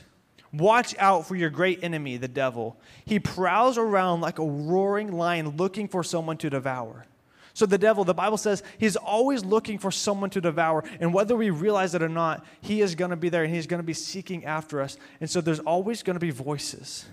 Watch 0.54 0.96
out 0.98 1.28
for 1.28 1.36
your 1.36 1.50
great 1.50 1.84
enemy, 1.84 2.18
the 2.18 2.28
devil. 2.28 2.78
He 3.06 3.20
prowls 3.20 3.78
around 3.78 4.22
like 4.22 4.40
a 4.40 4.46
roaring 4.46 5.12
lion 5.12 5.58
looking 5.58 5.88
for 5.88 6.04
someone 6.04 6.38
to 6.38 6.50
devour. 6.50 7.06
So, 7.54 7.66
the 7.66 7.80
devil, 7.80 8.04
the 8.04 8.14
Bible 8.14 8.38
says, 8.38 8.62
he's 8.78 8.96
always 8.96 9.44
looking 9.44 9.80
for 9.80 9.90
someone 9.90 10.30
to 10.30 10.40
devour. 10.40 10.84
And 11.00 11.12
whether 11.12 11.36
we 11.36 11.50
realize 11.50 11.96
it 11.96 12.04
or 12.04 12.10
not, 12.10 12.46
he 12.62 12.82
is 12.82 12.94
going 12.94 13.10
to 13.10 13.18
be 13.18 13.30
there 13.30 13.44
and 13.44 13.54
he's 13.54 13.66
going 13.66 13.82
to 13.82 13.86
be 13.86 13.94
seeking 13.94 14.46
after 14.46 14.80
us. 14.80 14.96
And 15.20 15.28
so, 15.28 15.42
there's 15.42 15.60
always 15.60 16.04
going 16.04 16.14
to 16.14 16.20
be 16.20 16.30
voices 16.30 17.06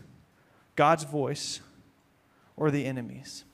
God's 0.77 1.05
voice 1.05 1.61
or 2.57 2.71
the 2.71 2.85
enemy's. 2.85 3.45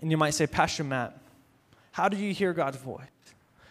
And 0.00 0.10
you 0.10 0.16
might 0.16 0.34
say, 0.34 0.48
Pastor 0.48 0.82
Matt, 0.82 1.16
how 1.92 2.08
do 2.08 2.16
you 2.16 2.34
hear 2.34 2.52
God's 2.52 2.78
voice? 2.78 3.06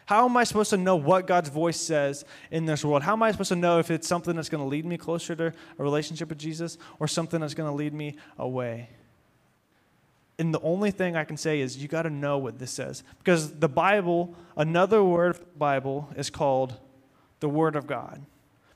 How 0.07 0.23
am 0.23 0.37
I 0.37 0.45
supposed 0.45 0.69
to 0.69 0.77
know 0.77 0.95
what 0.95 1.27
God's 1.27 1.49
voice 1.49 1.79
says 1.79 2.23
in 2.49 2.65
this 2.65 2.83
world? 2.83 3.03
How 3.03 3.11
am 3.11 3.23
I 3.23 3.31
supposed 3.31 3.49
to 3.49 3.57
know 3.57 3.79
if 3.79 3.91
it's 3.91 4.07
something 4.07 4.37
that's 4.37 4.47
going 4.47 4.63
to 4.63 4.67
lead 4.67 4.85
me 4.85 4.97
closer 4.97 5.35
to 5.35 5.47
a 5.47 5.83
relationship 5.83 6.29
with 6.29 6.37
Jesus 6.37 6.77
or 6.97 7.09
something 7.09 7.41
that's 7.41 7.53
going 7.53 7.69
to 7.69 7.75
lead 7.75 7.93
me 7.93 8.15
away? 8.37 8.87
And 10.39 10.53
the 10.53 10.61
only 10.61 10.91
thing 10.91 11.17
I 11.17 11.25
can 11.25 11.35
say 11.35 11.59
is 11.59 11.75
you 11.75 11.89
got 11.89 12.03
to 12.03 12.09
know 12.09 12.37
what 12.37 12.57
this 12.57 12.71
says. 12.71 13.03
Because 13.17 13.51
the 13.51 13.67
Bible, 13.67 14.33
another 14.55 15.03
word 15.03 15.39
Bible 15.57 16.09
is 16.15 16.29
called 16.29 16.75
the 17.41 17.49
Word 17.49 17.75
of 17.75 17.85
God 17.85 18.25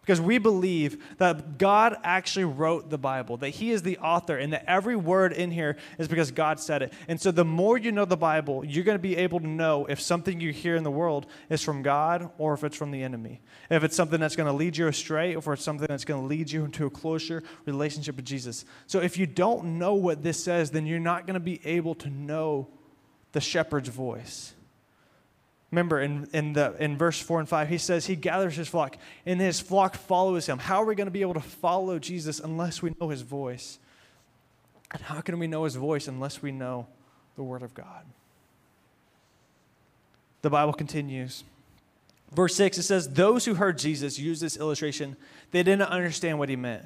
because 0.02 0.20
we 0.20 0.40
believe 0.40 1.04
that 1.18 1.60
God 1.60 1.96
actually 2.04 2.46
wrote 2.46 2.90
the 2.90 2.98
Bible, 2.98 3.38
that 3.38 3.50
He 3.50 3.70
is 3.70 3.84
the 3.84 4.00
author, 4.00 4.36
and 4.36 4.52
that 4.52 4.64
every 4.68 4.96
word 4.96 5.32
in 5.32 5.52
here 5.52 5.78
is 6.00 6.08
because 6.08 6.32
God 6.32 6.60
said 6.60 6.82
it. 6.82 6.94
And 7.08 7.22
so, 7.22 7.30
the 7.30 7.46
more 7.46 7.78
you 7.78 7.92
know 7.92 8.06
the 8.06 8.18
Bible, 8.18 8.66
you're 8.66 8.84
going 8.84 8.98
to 8.98 9.02
be 9.02 9.16
able 9.18 9.40
to 9.40 9.48
know 9.48 9.86
if 9.86 10.02
something 10.02 10.42
you 10.42 10.52
hear 10.52 10.76
in 10.76 10.84
the 10.84 10.92
world 10.92 11.28
is 11.50 11.62
from 11.62 11.84
God 11.84 12.32
or 12.40 12.56
if 12.56 12.64
it's 12.64 12.76
from 12.76 12.90
the 12.90 13.04
enemy. 13.04 13.42
If 13.70 13.84
it's 13.84 13.96
something 13.96 14.20
that's 14.20 14.36
going 14.36 14.48
to 14.48 14.54
lead 14.54 14.76
you 14.76 14.88
astray, 14.88 15.36
or 15.36 15.38
if 15.38 15.48
it's 15.48 15.64
something 15.64 15.88
that's 15.88 16.06
going 16.06 16.22
to 16.22 16.28
lead 16.28 16.50
you 16.50 16.66
into 16.66 16.88
a 16.88 16.90
closer 16.90 17.44
relationship 17.66 18.16
with 18.16 18.26
Jesus. 18.26 18.66
So, 18.88 19.02
if 19.02 19.20
you 19.20 19.28
don't 19.28 19.78
know 19.78 19.94
what 19.94 20.24
this 20.24 20.44
says, 20.44 20.72
then 20.72 20.88
you're 20.88 21.00
not 21.00 21.28
going 21.28 21.36
to 21.36 21.40
be 21.40 21.62
able 21.64 21.94
to 21.96 22.10
know 22.10 22.70
the 23.34 23.42
shepherd's 23.42 23.90
voice. 23.90 24.56
Remember 25.72 26.02
in, 26.02 26.28
in, 26.34 26.54
the, 26.54 26.76
in 26.80 26.98
verse 26.98 27.20
4 27.20 27.40
and 27.40 27.50
5, 27.50 27.70
he 27.70 27.78
says 27.78 28.06
he 28.06 28.18
gathers 28.18 28.58
his 28.58 28.68
flock, 28.68 28.98
and 29.26 29.40
his 29.40 29.62
flock 29.62 29.96
follows 29.96 30.46
him. 30.46 30.60
How 30.60 30.82
are 30.82 30.86
we 30.86 30.96
going 30.96 31.08
to 31.08 31.12
be 31.12 31.22
able 31.22 31.34
to 31.36 31.40
follow 31.40 31.98
Jesus 31.98 32.40
unless 32.40 32.82
we 32.82 32.94
know 33.00 33.08
his 33.08 33.22
voice? 33.22 33.80
And 34.92 35.02
how 35.02 35.22
can 35.22 35.40
we 35.40 35.48
know 35.48 35.64
his 35.64 35.76
voice 35.76 36.10
unless 36.10 36.42
we 36.42 36.52
know 36.52 36.88
the 37.38 37.44
Word 37.44 37.64
of 37.64 37.74
God? 37.74 38.04
The 40.42 40.50
Bible 40.50 40.74
continues. 40.74 41.46
Verse 42.34 42.56
6, 42.56 42.78
it 42.78 42.84
says, 42.84 43.08
Those 43.08 43.46
who 43.46 43.54
heard 43.54 43.78
Jesus 43.78 44.20
use 44.20 44.42
this 44.42 44.58
illustration, 44.58 45.16
they 45.52 45.64
didn't 45.64 45.84
understand 45.84 46.38
what 46.38 46.50
he 46.50 46.58
meant. 46.58 46.86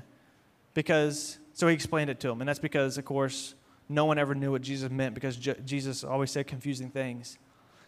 Because, 0.75 1.39
so 1.53 1.67
he 1.67 1.73
explained 1.73 2.11
it 2.11 2.19
to 2.19 2.27
them. 2.27 2.41
And 2.41 2.47
that's 2.47 2.59
because, 2.59 2.99
of 2.99 3.05
course, 3.05 3.55
no 3.89 4.05
one 4.05 4.19
ever 4.19 4.35
knew 4.35 4.51
what 4.51 4.61
Jesus 4.61 4.91
meant 4.91 5.15
because 5.15 5.37
Je- 5.37 5.55
Jesus 5.65 6.03
always 6.03 6.31
said 6.31 6.45
confusing 6.47 6.89
things. 6.89 7.37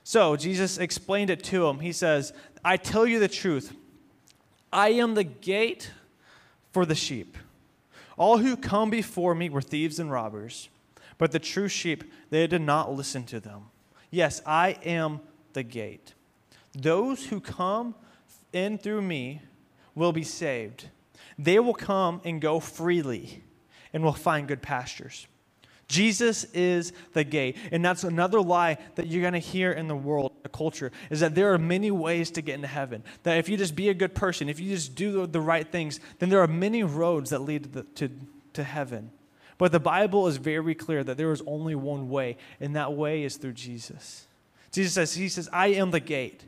So 0.08 0.38
Jesus 0.38 0.78
explained 0.78 1.30
it 1.30 1.44
to 1.44 1.68
him. 1.68 1.80
He 1.80 1.92
says, 1.92 2.32
I 2.64 2.78
tell 2.78 3.06
you 3.06 3.20
the 3.20 3.28
truth. 3.28 3.76
I 4.72 4.92
am 4.92 5.16
the 5.16 5.26
gate 5.26 5.92
for 6.72 6.86
the 6.86 6.96
sheep. 6.96 7.38
All 8.16 8.38
who 8.38 8.56
come 8.56 8.90
before 8.90 9.36
me 9.36 9.50
were 9.50 9.62
thieves 9.62 10.00
and 10.00 10.10
robbers, 10.10 10.70
but 11.18 11.34
the 11.34 11.40
true 11.40 11.68
sheep, 11.68 12.06
they 12.30 12.48
did 12.48 12.62
not 12.62 12.94
listen 12.94 13.26
to 13.26 13.42
them. 13.42 13.64
Yes, 14.10 14.42
I 14.46 14.78
am 14.86 15.20
the 15.52 15.64
gate. 15.64 16.14
Those 16.72 17.26
who 17.26 17.42
come 17.42 17.94
in 18.54 18.78
through 18.78 19.02
me 19.02 19.42
will 19.94 20.14
be 20.14 20.24
saved. 20.24 20.88
They 21.38 21.60
will 21.60 21.74
come 21.74 22.22
and 22.24 22.40
go 22.40 22.62
freely 22.62 23.44
and 23.92 24.06
will 24.06 24.14
find 24.14 24.48
good 24.48 24.62
pastures. 24.62 25.28
Jesus 25.88 26.44
is 26.54 26.92
the 27.14 27.24
gate. 27.24 27.58
And 27.72 27.84
that's 27.84 28.04
another 28.04 28.42
lie 28.42 28.78
that 28.96 29.08
you're 29.08 29.22
going 29.22 29.34
to 29.34 29.40
hear 29.40 29.72
in 29.72 29.88
the 29.88 29.96
world, 29.96 30.34
the 30.44 30.50
culture, 30.50 30.92
is 31.10 31.22
that 31.22 31.34
there 31.34 31.54
are 31.54 31.58
many 31.58 31.92
ways 31.92 32.30
to 32.32 32.42
get 32.42 32.56
into 32.56 32.68
heaven. 32.68 33.04
That 33.24 33.38
if 33.38 33.48
you 33.48 33.56
just 33.56 33.76
be 33.76 33.90
a 33.90 33.94
good 33.94 34.14
person, 34.14 34.50
if 34.50 34.60
you 34.60 34.74
just 34.74 34.96
do 34.96 35.26
the 35.26 35.40
right 35.40 35.70
things, 35.70 36.00
then 36.20 36.30
there 36.30 36.42
are 36.42 36.48
many 36.48 36.84
roads 36.84 37.30
that 37.30 37.40
lead 37.40 37.64
to, 37.64 37.70
the, 37.70 37.84
to, 37.84 38.10
to 38.54 38.64
heaven. 38.64 39.12
But 39.58 39.72
the 39.72 39.80
Bible 39.80 40.28
is 40.28 40.38
very 40.38 40.76
clear 40.76 41.04
that 41.04 41.18
there 41.18 41.32
is 41.32 41.42
only 41.48 41.74
one 41.74 42.10
way, 42.10 42.38
and 42.60 42.76
that 42.76 42.94
way 42.94 43.24
is 43.24 43.38
through 43.38 43.54
Jesus. 43.54 44.28
Jesus 44.72 44.94
says, 44.94 45.14
He 45.16 45.30
says, 45.30 45.50
I 45.52 45.68
am 45.68 45.92
the 45.92 46.00
gate. 46.00 46.44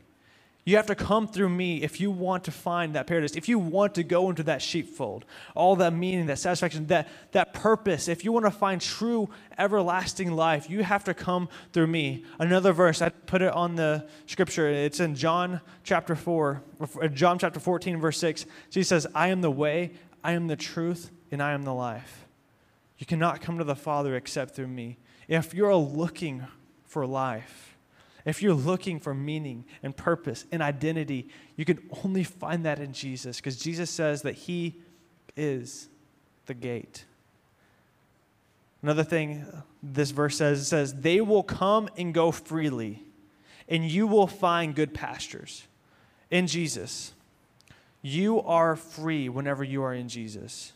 You 0.69 0.75
have 0.75 0.85
to 0.85 0.93
come 0.93 1.27
through 1.27 1.49
me 1.49 1.81
if 1.81 1.99
you 1.99 2.11
want 2.11 2.43
to 2.43 2.51
find 2.51 2.93
that 2.93 3.07
paradise, 3.07 3.35
if 3.35 3.49
you 3.49 3.57
want 3.57 3.95
to 3.95 4.03
go 4.03 4.29
into 4.29 4.43
that 4.43 4.61
sheepfold, 4.61 5.25
all 5.55 5.75
that 5.77 5.93
meaning, 5.93 6.27
that 6.27 6.37
satisfaction, 6.37 6.85
that, 6.87 7.07
that 7.31 7.55
purpose. 7.55 8.07
If 8.07 8.23
you 8.23 8.31
want 8.31 8.45
to 8.45 8.51
find 8.51 8.79
true 8.79 9.31
everlasting 9.57 10.31
life, 10.31 10.69
you 10.69 10.83
have 10.83 11.03
to 11.05 11.15
come 11.15 11.49
through 11.73 11.87
me. 11.87 12.23
Another 12.37 12.71
verse, 12.71 13.01
I 13.01 13.09
put 13.09 13.41
it 13.41 13.51
on 13.51 13.77
the 13.77 14.07
scripture. 14.27 14.69
It's 14.69 14.99
in 14.99 15.15
John 15.15 15.59
chapter 15.83 16.15
4, 16.15 16.61
John 17.13 17.39
chapter 17.39 17.59
14, 17.59 17.99
verse 17.99 18.19
6. 18.19 18.45
Jesus 18.69 18.89
says, 18.89 19.07
I 19.15 19.29
am 19.29 19.41
the 19.41 19.49
way, 19.49 19.93
I 20.23 20.33
am 20.33 20.45
the 20.45 20.55
truth, 20.55 21.09
and 21.31 21.41
I 21.41 21.53
am 21.53 21.63
the 21.63 21.73
life. 21.73 22.27
You 22.99 23.07
cannot 23.07 23.41
come 23.41 23.57
to 23.57 23.63
the 23.63 23.75
Father 23.75 24.15
except 24.15 24.53
through 24.53 24.67
me. 24.67 24.99
If 25.27 25.55
you're 25.55 25.75
looking 25.75 26.45
for 26.85 27.07
life, 27.07 27.68
if 28.25 28.41
you're 28.41 28.53
looking 28.53 28.99
for 28.99 29.13
meaning 29.13 29.65
and 29.81 29.95
purpose 29.95 30.45
and 30.51 30.61
identity, 30.61 31.29
you 31.55 31.65
can 31.65 31.79
only 32.03 32.23
find 32.23 32.65
that 32.65 32.79
in 32.79 32.93
Jesus 32.93 33.37
because 33.37 33.57
Jesus 33.57 33.89
says 33.89 34.21
that 34.23 34.35
He 34.35 34.75
is 35.35 35.87
the 36.45 36.53
gate. 36.53 37.05
Another 38.81 39.03
thing 39.03 39.45
this 39.83 40.11
verse 40.11 40.37
says 40.37 40.61
it 40.61 40.65
says, 40.65 40.93
They 40.93 41.21
will 41.21 41.43
come 41.43 41.89
and 41.97 42.13
go 42.13 42.31
freely, 42.31 43.03
and 43.67 43.83
you 43.85 44.07
will 44.07 44.27
find 44.27 44.75
good 44.75 44.93
pastures 44.93 45.67
in 46.29 46.47
Jesus. 46.47 47.13
You 48.01 48.41
are 48.41 48.75
free 48.75 49.27
whenever 49.27 49.63
you 49.63 49.83
are 49.83 49.93
in 49.93 50.07
Jesus 50.07 50.73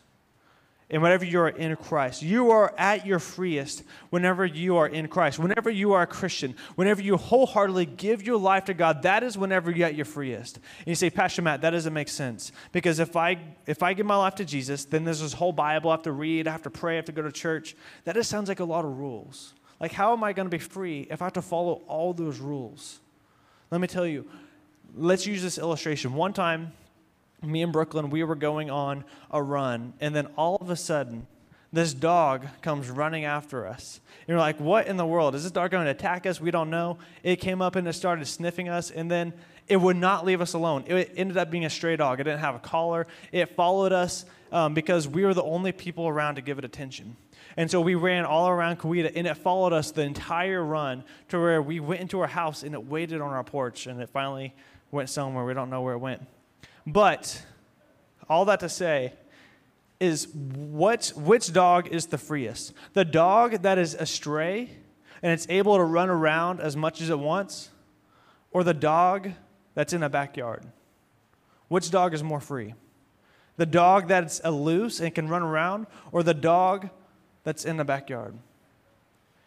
and 0.90 1.02
whenever 1.02 1.24
you 1.24 1.40
are 1.40 1.48
in 1.48 1.74
Christ. 1.76 2.22
You 2.22 2.50
are 2.50 2.74
at 2.76 3.06
your 3.06 3.18
freest 3.18 3.82
whenever 4.10 4.44
you 4.44 4.76
are 4.76 4.86
in 4.86 5.08
Christ. 5.08 5.38
Whenever 5.38 5.70
you 5.70 5.92
are 5.94 6.02
a 6.02 6.06
Christian, 6.06 6.54
whenever 6.74 7.00
you 7.00 7.16
wholeheartedly 7.16 7.86
give 7.86 8.22
your 8.22 8.38
life 8.38 8.66
to 8.66 8.74
God, 8.74 9.02
that 9.02 9.22
is 9.22 9.38
whenever 9.38 9.70
you're 9.70 9.86
at 9.86 9.94
your 9.94 10.04
freest. 10.04 10.56
And 10.56 10.86
you 10.86 10.94
say, 10.94 11.10
Pastor 11.10 11.42
Matt, 11.42 11.62
that 11.62 11.70
doesn't 11.70 11.92
make 11.92 12.08
sense. 12.08 12.52
Because 12.72 12.98
if 12.98 13.16
I 13.16 13.38
if 13.66 13.82
I 13.82 13.94
give 13.94 14.06
my 14.06 14.16
life 14.16 14.34
to 14.36 14.44
Jesus, 14.44 14.84
then 14.84 15.04
there's 15.04 15.20
this 15.20 15.32
whole 15.32 15.52
Bible 15.52 15.90
I 15.90 15.94
have 15.94 16.02
to 16.02 16.12
read, 16.12 16.46
I 16.46 16.52
have 16.52 16.62
to 16.62 16.70
pray, 16.70 16.94
I 16.94 16.96
have 16.96 17.06
to 17.06 17.12
go 17.12 17.22
to 17.22 17.32
church. 17.32 17.76
That 18.04 18.14
just 18.14 18.30
sounds 18.30 18.48
like 18.48 18.60
a 18.60 18.64
lot 18.64 18.84
of 18.84 18.98
rules. 18.98 19.54
Like, 19.80 19.92
how 19.92 20.12
am 20.12 20.22
I 20.22 20.32
going 20.32 20.46
to 20.46 20.56
be 20.56 20.62
free 20.62 21.06
if 21.10 21.20
I 21.20 21.26
have 21.26 21.32
to 21.34 21.42
follow 21.42 21.82
all 21.88 22.12
those 22.12 22.38
rules? 22.38 23.00
Let 23.70 23.80
me 23.80 23.88
tell 23.88 24.06
you, 24.06 24.26
let's 24.94 25.26
use 25.26 25.42
this 25.42 25.58
illustration. 25.58 26.14
One 26.14 26.32
time, 26.32 26.72
me 27.46 27.62
and 27.62 27.72
Brooklyn, 27.72 28.10
we 28.10 28.24
were 28.24 28.34
going 28.34 28.70
on 28.70 29.04
a 29.30 29.42
run, 29.42 29.94
and 30.00 30.14
then 30.14 30.26
all 30.36 30.56
of 30.56 30.70
a 30.70 30.76
sudden, 30.76 31.26
this 31.72 31.92
dog 31.92 32.46
comes 32.62 32.88
running 32.88 33.24
after 33.24 33.66
us. 33.66 34.00
And 34.20 34.28
you're 34.28 34.38
like, 34.38 34.60
what 34.60 34.86
in 34.86 34.96
the 34.96 35.04
world? 35.04 35.34
Is 35.34 35.42
this 35.42 35.50
dog 35.50 35.72
going 35.72 35.84
to 35.86 35.90
attack 35.90 36.24
us? 36.24 36.40
We 36.40 36.52
don't 36.52 36.70
know. 36.70 36.98
It 37.24 37.36
came 37.36 37.60
up 37.60 37.74
and 37.74 37.86
it 37.88 37.94
started 37.94 38.24
sniffing 38.26 38.68
us, 38.68 38.92
and 38.92 39.10
then 39.10 39.32
it 39.66 39.78
would 39.78 39.96
not 39.96 40.24
leave 40.24 40.40
us 40.40 40.54
alone. 40.54 40.84
It 40.86 41.12
ended 41.16 41.36
up 41.36 41.50
being 41.50 41.64
a 41.64 41.70
stray 41.70 41.96
dog. 41.96 42.20
It 42.20 42.24
didn't 42.24 42.40
have 42.40 42.54
a 42.54 42.60
collar. 42.60 43.06
It 43.32 43.56
followed 43.56 43.92
us 43.92 44.24
um, 44.52 44.72
because 44.72 45.08
we 45.08 45.24
were 45.24 45.34
the 45.34 45.42
only 45.42 45.72
people 45.72 46.06
around 46.06 46.36
to 46.36 46.42
give 46.42 46.58
it 46.58 46.64
attention. 46.64 47.16
And 47.56 47.70
so 47.70 47.80
we 47.80 47.94
ran 47.94 48.24
all 48.24 48.48
around 48.48 48.78
Coweta, 48.78 49.12
and 49.14 49.26
it 49.26 49.34
followed 49.34 49.72
us 49.72 49.90
the 49.90 50.02
entire 50.02 50.62
run 50.62 51.02
to 51.28 51.40
where 51.40 51.60
we 51.60 51.80
went 51.80 52.00
into 52.00 52.20
our 52.20 52.26
house, 52.28 52.62
and 52.62 52.74
it 52.74 52.84
waited 52.84 53.20
on 53.20 53.30
our 53.30 53.44
porch, 53.44 53.86
and 53.86 54.00
it 54.00 54.10
finally 54.10 54.54
went 54.90 55.08
somewhere. 55.08 55.44
We 55.44 55.54
don't 55.54 55.70
know 55.70 55.82
where 55.82 55.94
it 55.94 55.98
went. 55.98 56.22
But 56.86 57.42
all 58.28 58.44
that 58.46 58.60
to 58.60 58.68
say 58.68 59.14
is 60.00 60.28
what, 60.34 61.12
which 61.16 61.52
dog 61.52 61.88
is 61.88 62.06
the 62.06 62.18
freest? 62.18 62.72
The 62.92 63.04
dog 63.04 63.62
that 63.62 63.78
is 63.78 63.94
astray 63.94 64.70
and 65.22 65.32
it's 65.32 65.46
able 65.48 65.76
to 65.76 65.84
run 65.84 66.10
around 66.10 66.60
as 66.60 66.76
much 66.76 67.00
as 67.00 67.08
it 67.08 67.18
wants, 67.18 67.70
or 68.50 68.62
the 68.62 68.74
dog 68.74 69.30
that's 69.74 69.94
in 69.94 70.02
a 70.02 70.10
backyard? 70.10 70.66
Which 71.68 71.90
dog 71.90 72.12
is 72.12 72.22
more 72.22 72.40
free? 72.40 72.74
The 73.56 73.64
dog 73.64 74.08
that's 74.08 74.44
loose 74.44 75.00
and 75.00 75.14
can 75.14 75.28
run 75.28 75.42
around, 75.42 75.86
or 76.12 76.22
the 76.22 76.34
dog 76.34 76.90
that's 77.42 77.64
in 77.64 77.78
the 77.78 77.84
backyard? 77.84 78.34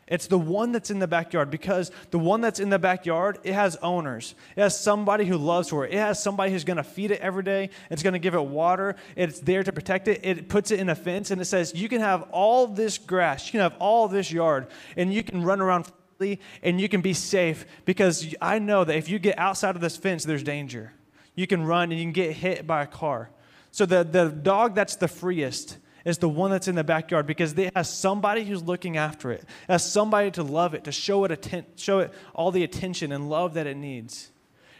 It's 0.08 0.28
the 0.28 0.38
one 0.38 0.72
that's 0.72 0.90
in 0.90 1.00
the 1.00 1.08
backyard 1.08 1.52
because 1.52 1.92
the 2.12 2.20
one 2.20 2.40
that's 2.40 2.62
in 2.62 2.70
the 2.70 2.80
backyard, 2.80 3.40
it 3.44 3.54
has 3.54 3.76
owners. 3.78 4.36
It 4.56 4.62
has 4.62 4.80
somebody 4.80 5.26
who 5.26 5.38
loves 5.38 5.70
for 5.70 5.86
it. 5.86 5.94
It 5.94 5.98
has 5.98 6.24
somebody 6.24 6.52
who's 6.52 6.64
going 6.64 6.78
to 6.78 6.84
feed 6.84 7.12
it 7.12 7.20
every 7.20 7.44
day. 7.44 7.70
It's 7.90 8.04
going 8.04 8.14
to 8.14 8.20
give 8.20 8.34
it 8.34 8.44
water. 8.44 8.96
It's 9.18 9.42
there 9.42 9.64
to 9.64 9.74
protect 9.74 10.08
it. 10.08 10.22
It 10.24 10.48
puts 10.48 10.72
it 10.72 10.80
in 10.80 10.88
a 10.88 10.96
fence 10.96 11.30
and 11.32 11.42
it 11.42 11.46
says, 11.46 11.74
You 11.76 11.90
can 11.90 12.00
have 12.00 12.24
all 12.32 12.68
this 12.68 12.98
grass, 12.98 13.48
you 13.48 13.52
can 13.52 13.62
have 13.62 13.76
all 13.80 14.08
this 14.08 14.32
yard, 14.32 14.68
and 14.96 15.14
you 15.14 15.24
can 15.24 15.44
run 15.44 15.60
around 15.60 15.92
freely 16.18 16.40
and 16.64 16.80
you 16.80 16.88
can 16.88 17.02
be 17.02 17.14
safe 17.14 17.66
because 17.84 18.34
I 18.42 18.60
know 18.60 18.84
that 18.86 18.96
if 18.96 19.10
you 19.10 19.20
get 19.20 19.38
outside 19.38 19.76
of 19.76 19.82
this 19.82 19.98
fence, 19.98 20.24
there's 20.24 20.44
danger. 20.44 20.94
You 21.36 21.48
can 21.48 21.66
run 21.66 21.92
and 21.92 22.00
you 22.00 22.06
can 22.06 22.14
get 22.14 22.32
hit 22.32 22.66
by 22.66 22.84
a 22.84 22.88
car. 22.88 23.30
So 23.72 23.86
the, 23.86 24.04
the 24.04 24.30
dog 24.30 24.74
that's 24.74 24.96
the 24.96 25.08
freest 25.08 25.78
is 26.08 26.20
the 26.20 26.30
one 26.30 26.50
that's 26.50 26.70
in 26.70 26.76
the 26.76 26.86
backyard 26.86 27.28
because 27.28 27.52
it 27.58 27.76
has 27.76 27.90
somebody 27.90 28.46
who's 28.46 28.64
looking 28.64 28.96
after 28.96 29.30
it, 29.30 29.42
it 29.42 29.72
has 29.72 29.92
somebody 29.92 30.32
to 30.32 30.42
love 30.42 30.74
it, 30.74 30.86
to 30.86 30.92
show 30.92 31.26
it, 31.26 31.32
atten- 31.32 31.66
show 31.76 32.00
it 32.00 32.14
all 32.34 32.50
the 32.50 32.64
attention 32.64 33.12
and 33.12 33.30
love 33.30 33.56
that 33.56 33.68
it 33.68 33.76
needs, 33.76 34.32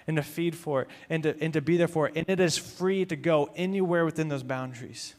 and 0.08 0.16
to 0.16 0.24
feed 0.24 0.56
for 0.56 0.84
it, 0.84 0.88
and 1.10 1.24
to, 1.24 1.36
and 1.44 1.52
to 1.52 1.60
be 1.60 1.76
there 1.76 1.90
for 1.90 2.08
it. 2.08 2.14
And 2.16 2.30
it 2.30 2.40
is 2.40 2.58
free 2.58 3.04
to 3.06 3.18
go 3.18 3.50
anywhere 3.58 4.06
within 4.06 4.30
those 4.30 4.42
boundaries. 4.42 5.16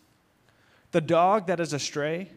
The 0.92 1.02
dog 1.02 1.48
that 1.48 1.60
is 1.60 1.74
astray 1.74 2.30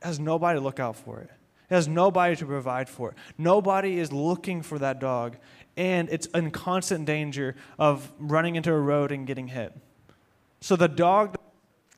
has 0.00 0.20
nobody 0.20 0.60
to 0.60 0.64
look 0.64 0.78
out 0.78 0.94
for 0.94 1.18
it. 1.18 1.30
It 1.68 1.74
has 1.74 1.88
nobody 1.88 2.36
to 2.36 2.46
provide 2.46 2.88
for 2.88 3.10
it. 3.10 3.16
Nobody 3.36 3.98
is 3.98 4.12
looking 4.12 4.62
for 4.62 4.78
that 4.78 5.00
dog, 5.00 5.36
and 5.76 6.08
it's 6.10 6.26
in 6.26 6.52
constant 6.52 7.06
danger 7.06 7.56
of 7.76 8.12
running 8.20 8.54
into 8.54 8.72
a 8.72 8.78
road 8.78 9.10
and 9.10 9.26
getting 9.26 9.48
hit. 9.48 9.72
So 10.60 10.76
the 10.76 10.86
dog 10.86 11.36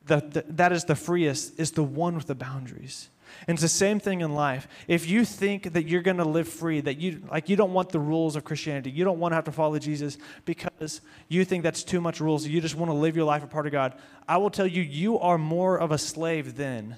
that 0.07 0.71
is 0.71 0.85
the 0.85 0.95
freest 0.95 1.59
is 1.59 1.71
the 1.71 1.83
one 1.83 2.15
with 2.15 2.27
the 2.27 2.35
boundaries. 2.35 3.09
And 3.47 3.55
it's 3.55 3.61
the 3.61 3.67
same 3.67 3.99
thing 3.99 4.21
in 4.21 4.33
life. 4.33 4.67
If 4.87 5.07
you 5.07 5.25
think 5.25 5.73
that 5.73 5.87
you're 5.87 6.01
going 6.01 6.17
to 6.17 6.25
live 6.25 6.47
free, 6.47 6.81
that 6.81 6.97
you 6.97 7.21
like 7.29 7.49
you 7.49 7.55
don't 7.55 7.73
want 7.73 7.89
the 7.89 7.99
rules 7.99 8.35
of 8.35 8.43
Christianity, 8.43 8.89
you 8.89 9.03
don't 9.03 9.19
want 9.19 9.31
to 9.31 9.35
have 9.35 9.45
to 9.45 9.51
follow 9.51 9.77
Jesus 9.79 10.17
because 10.45 11.01
you 11.27 11.45
think 11.45 11.63
that's 11.63 11.83
too 11.83 12.01
much 12.01 12.19
rules, 12.19 12.47
you 12.47 12.61
just 12.61 12.75
want 12.75 12.89
to 12.89 12.95
live 12.95 13.15
your 13.15 13.25
life 13.25 13.43
apart 13.43 13.65
of 13.65 13.71
God. 13.71 13.95
I 14.27 14.37
will 14.37 14.49
tell 14.49 14.67
you 14.67 14.81
you 14.81 15.19
are 15.19 15.37
more 15.37 15.77
of 15.77 15.91
a 15.91 15.97
slave 15.97 16.55
then 16.55 16.95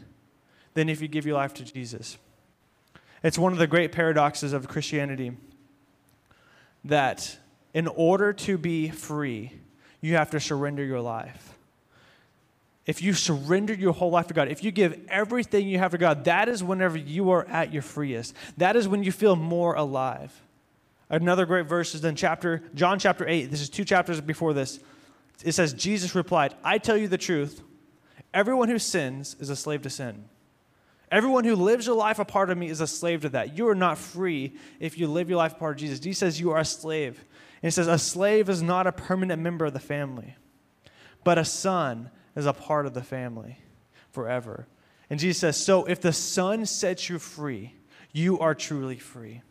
than 0.75 0.87
if 0.87 1.01
you 1.01 1.07
give 1.07 1.25
your 1.25 1.35
life 1.35 1.53
to 1.55 1.65
Jesus. 1.65 2.17
It's 3.23 3.37
one 3.37 3.51
of 3.51 3.59
the 3.59 3.67
great 3.67 3.91
paradoxes 3.91 4.53
of 4.53 4.67
Christianity 4.67 5.33
that 6.85 7.37
in 7.73 7.87
order 7.87 8.31
to 8.31 8.57
be 8.57 8.89
free, 8.89 9.51
you 9.99 10.15
have 10.15 10.31
to 10.31 10.39
surrender 10.39 10.83
your 10.83 11.01
life 11.01 11.58
if 12.89 13.03
you 13.03 13.13
surrender 13.13 13.71
your 13.71 13.93
whole 13.93 14.09
life 14.09 14.25
to 14.25 14.33
God, 14.33 14.47
if 14.47 14.63
you 14.63 14.71
give 14.71 14.99
everything 15.09 15.67
you 15.67 15.77
have 15.77 15.91
to 15.91 15.97
God, 15.99 16.23
that 16.23 16.49
is 16.49 16.63
whenever 16.63 16.97
you 16.97 17.29
are 17.29 17.45
at 17.45 17.71
your 17.71 17.83
freest. 17.83 18.33
That 18.57 18.75
is 18.75 18.87
when 18.87 19.03
you 19.03 19.11
feel 19.11 19.35
more 19.35 19.75
alive. 19.75 20.33
Another 21.07 21.45
great 21.45 21.67
verse 21.67 21.93
is 21.93 22.03
in 22.03 22.15
chapter 22.15 22.63
John 22.73 22.97
chapter 22.97 23.27
8. 23.27 23.51
This 23.51 23.61
is 23.61 23.69
two 23.69 23.85
chapters 23.85 24.19
before 24.21 24.53
this. 24.53 24.79
It 25.45 25.51
says 25.51 25.71
Jesus 25.73 26.15
replied, 26.15 26.55
"I 26.63 26.79
tell 26.79 26.97
you 26.97 27.07
the 27.07 27.19
truth. 27.19 27.61
Everyone 28.33 28.69
who 28.69 28.79
sins 28.79 29.35
is 29.39 29.51
a 29.51 29.55
slave 29.55 29.83
to 29.83 29.89
sin." 29.91 30.25
Everyone 31.11 31.43
who 31.43 31.55
lives 31.55 31.85
your 31.85 31.95
life 31.95 32.17
apart 32.17 32.49
of 32.49 32.57
me 32.57 32.69
is 32.69 32.81
a 32.81 32.87
slave 32.87 33.21
to 33.21 33.29
that. 33.29 33.55
You 33.55 33.69
are 33.69 33.75
not 33.75 33.99
free 33.99 34.55
if 34.79 34.97
you 34.97 35.07
live 35.07 35.29
your 35.29 35.37
life 35.37 35.51
apart 35.51 35.75
of 35.75 35.81
Jesus. 35.81 35.99
Jesus 35.99 36.17
says 36.17 36.39
you 36.39 36.49
are 36.49 36.59
a 36.59 36.65
slave. 36.65 37.19
And 37.61 37.67
he 37.67 37.69
says 37.69 37.87
a 37.87 37.99
slave 37.99 38.49
is 38.49 38.63
not 38.63 38.87
a 38.87 38.91
permanent 38.91 39.43
member 39.43 39.65
of 39.65 39.73
the 39.73 39.79
family, 39.79 40.37
but 41.23 41.37
a 41.37 41.45
son 41.45 42.09
is 42.39 42.45
a 42.45 42.53
part 42.53 42.85
of 42.85 42.93
the 42.93 43.03
family 43.03 43.59
forever. 44.11 44.67
And 45.09 45.19
Jesus 45.19 45.39
says, 45.39 45.57
So 45.57 45.85
if 45.85 46.01
the 46.01 46.13
Son 46.13 46.65
sets 46.65 47.09
you 47.09 47.19
free, 47.19 47.73
you 48.11 48.39
are 48.39 48.55
truly 48.55 48.97
free. 48.97 49.41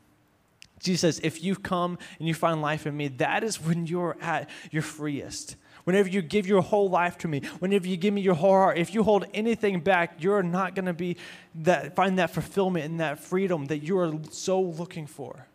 Jesus 0.81 1.01
says, 1.01 1.21
If 1.23 1.43
you 1.43 1.57
come 1.57 1.99
and 2.19 2.29
you 2.29 2.35
find 2.35 2.63
life 2.63 2.87
in 2.87 2.97
me, 2.97 3.09
that 3.09 3.45
is 3.45 3.61
when 3.61 3.87
you're 3.87 4.17
at 4.21 4.49
your 4.71 4.83
freest. 4.83 5.57
Whenever 5.85 6.09
you 6.09 6.21
give 6.21 6.47
your 6.47 6.61
whole 6.61 6.91
life 6.91 7.17
to 7.19 7.29
me, 7.29 7.41
whenever 7.61 7.87
you 7.87 7.97
give 7.97 8.13
me 8.13 8.21
your 8.21 8.35
whole 8.35 8.53
heart, 8.53 8.77
if 8.77 8.95
you 8.95 9.03
hold 9.03 9.25
anything 9.33 9.81
back, 9.81 10.17
you're 10.19 10.43
not 10.43 10.75
going 10.75 10.85
to 10.85 10.93
be 10.93 11.17
that 11.55 11.97
find 11.97 12.19
that 12.19 12.31
fulfillment 12.31 12.85
and 12.85 13.01
that 13.01 13.19
freedom 13.19 13.67
that 13.67 13.79
you 13.79 13.99
are 13.99 14.13
so 14.31 14.61
looking 14.61 15.07
for. 15.07 15.47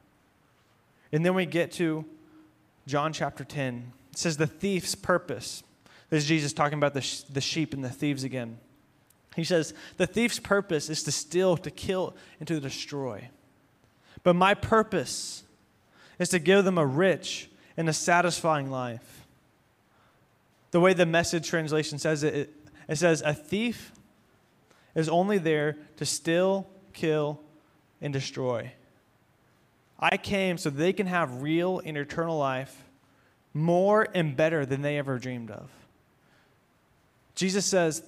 And 1.12 1.24
then 1.24 1.36
we 1.36 1.46
get 1.46 1.72
to 1.74 2.04
John 2.88 3.14
chapter 3.14 3.44
10. 3.44 3.94
It 4.12 4.18
says 4.18 4.38
the 4.38 4.48
thief's 4.48 4.96
purpose. 4.96 5.64
This 6.14 6.26
is 6.26 6.30
Jesus 6.30 6.54
talking 6.54 6.78
about 6.78 6.94
the, 6.94 7.02
sh- 7.02 7.22
the 7.22 7.42
sheep 7.42 7.74
and 7.74 7.84
the 7.84 7.90
thieves 7.90 8.24
again. 8.24 8.60
He 9.36 9.44
says, 9.44 9.74
The 9.98 10.06
thief's 10.06 10.38
purpose 10.38 10.88
is 10.88 11.02
to 11.06 11.12
steal, 11.12 11.58
to 11.58 11.72
kill, 11.72 12.16
and 12.38 12.48
to 12.50 12.60
destroy. 12.60 13.30
But 14.22 14.36
my 14.36 14.54
purpose 14.54 15.42
is 16.20 16.30
to 16.30 16.38
give 16.38 16.66
them 16.66 16.78
a 16.78 16.86
rich 16.86 17.50
and 17.76 17.90
a 17.90 17.94
satisfying 17.94 18.70
life. 18.70 19.26
The 20.70 20.80
way 20.80 20.94
the 20.94 21.08
message 21.08 21.50
translation 21.50 21.98
says 21.98 22.22
it, 22.22 22.36
it, 22.36 22.54
it 22.88 22.98
says, 22.98 23.24
A 23.24 23.34
thief 23.34 23.92
is 24.94 25.10
only 25.10 25.40
there 25.40 25.78
to 25.98 26.06
steal, 26.06 26.70
kill, 26.94 27.40
and 28.02 28.14
destroy. 28.14 28.72
I 29.98 30.18
came 30.18 30.60
so 30.60 30.70
they 30.70 30.94
can 30.94 31.08
have 31.08 31.42
real 31.42 31.82
and 31.84 31.98
eternal 31.98 32.38
life 32.38 32.84
more 33.52 34.08
and 34.14 34.38
better 34.38 34.64
than 34.64 34.84
they 34.84 35.00
ever 35.00 35.18
dreamed 35.18 35.50
of. 35.50 35.72
Jesus 37.36 37.66
says, 37.66 38.04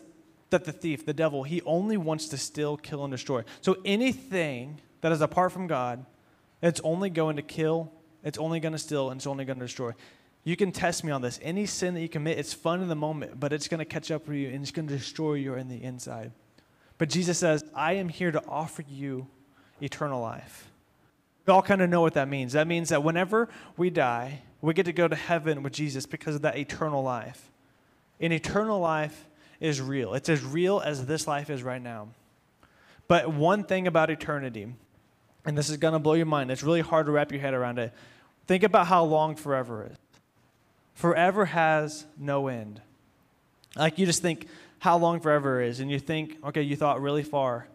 that 0.50 0.66
the 0.66 0.72
thief, 0.72 1.06
the 1.06 1.14
devil, 1.14 1.44
he 1.44 1.62
only 1.64 1.98
wants 1.98 2.28
to 2.30 2.38
steal, 2.38 2.78
kill, 2.78 3.04
and 3.04 3.12
destroy. 3.12 3.44
So 3.62 3.78
anything 3.84 4.80
that 5.02 5.12
is 5.12 5.22
apart 5.22 5.52
from 5.52 5.68
God, 5.68 6.06
it's 6.62 6.80
only 6.84 7.10
going 7.10 7.36
to 7.36 7.42
kill, 7.42 7.92
it's 8.24 8.38
only 8.38 8.60
going 8.60 8.72
to 8.72 8.80
steal, 8.80 9.10
and 9.10 9.20
it's 9.20 9.28
only 9.28 9.46
going 9.46 9.60
to 9.60 9.66
destroy. 9.66 9.92
You 10.44 10.56
can 10.56 10.72
test 10.72 11.04
me 11.04 11.12
on 11.12 11.22
this. 11.22 11.40
Any 11.42 11.66
sin 11.66 11.94
that 11.96 12.02
you 12.02 12.10
commit, 12.10 12.38
it's 12.38 12.54
fun 12.54 12.82
in 12.82 12.88
the 12.88 12.96
moment, 12.96 13.40
but 13.40 13.52
it's 13.52 13.68
going 13.68 13.80
to 13.80 13.86
catch 13.86 14.12
up 14.12 14.28
with 14.28 14.38
you 14.38 14.50
and 14.50 14.62
it's 14.62 14.72
going 14.72 14.88
to 14.88 14.96
destroy 14.96 15.34
you 15.34 15.56
in 15.56 15.68
the 15.68 15.84
inside. 15.84 16.32
But 17.00 17.10
Jesus 17.10 17.40
says, 17.40 17.66
I 17.74 17.94
am 17.94 18.10
here 18.10 18.32
to 18.32 18.42
offer 18.48 18.84
you 18.88 19.28
eternal 19.82 20.22
life. 20.22 20.70
We 21.48 21.52
all 21.52 21.64
kind 21.64 21.82
of 21.82 21.90
know 21.90 22.02
what 22.02 22.14
that 22.14 22.30
means. 22.30 22.54
That 22.54 22.68
means 22.68 22.90
that 22.90 23.04
whenever 23.04 23.50
we 23.76 23.90
die, 23.90 24.44
we 24.62 24.76
get 24.76 24.86
to 24.86 24.94
go 24.94 25.08
to 25.08 25.16
heaven 25.16 25.64
with 25.64 25.74
Jesus 25.74 26.06
because 26.06 26.36
of 26.36 26.44
that 26.44 26.58
eternal 26.58 27.02
life. 27.02 27.52
In 28.20 28.32
eternal 28.32 28.80
life, 28.80 29.26
is 29.60 29.82
real. 29.82 30.14
It's 30.14 30.30
as 30.30 30.44
real 30.44 30.80
as 30.80 31.06
this 31.06 31.28
life 31.28 31.50
is 31.50 31.64
right 31.64 31.82
now. 31.82 32.10
But 33.08 33.32
one 33.32 33.64
thing 33.64 33.88
about 33.88 34.10
eternity, 34.10 34.74
and 35.46 35.58
this 35.58 35.70
is 35.70 35.78
going 35.78 35.94
to 35.94 36.00
blow 36.00 36.14
your 36.14 36.26
mind, 36.26 36.52
it's 36.52 36.64
really 36.64 36.82
hard 36.82 37.06
to 37.06 37.12
wrap 37.12 37.32
your 37.32 37.42
head 37.42 37.54
around 37.54 37.80
it. 37.80 37.94
Think 38.48 38.64
about 38.64 38.88
how 38.88 39.04
long 39.04 39.36
forever 39.36 39.88
is. 39.92 39.98
Forever 40.94 41.46
has 41.46 42.06
no 42.18 42.48
end. 42.48 42.82
Like 43.76 44.00
you 44.00 44.06
just 44.06 44.22
think 44.22 44.48
how 44.80 44.98
long 44.98 45.20
forever 45.20 45.62
is, 45.62 45.80
and 45.80 45.92
you 45.92 46.00
think, 46.00 46.38
okay, 46.44 46.62
you 46.62 46.76
thought 46.76 47.02
really 47.02 47.24
far. 47.24 47.68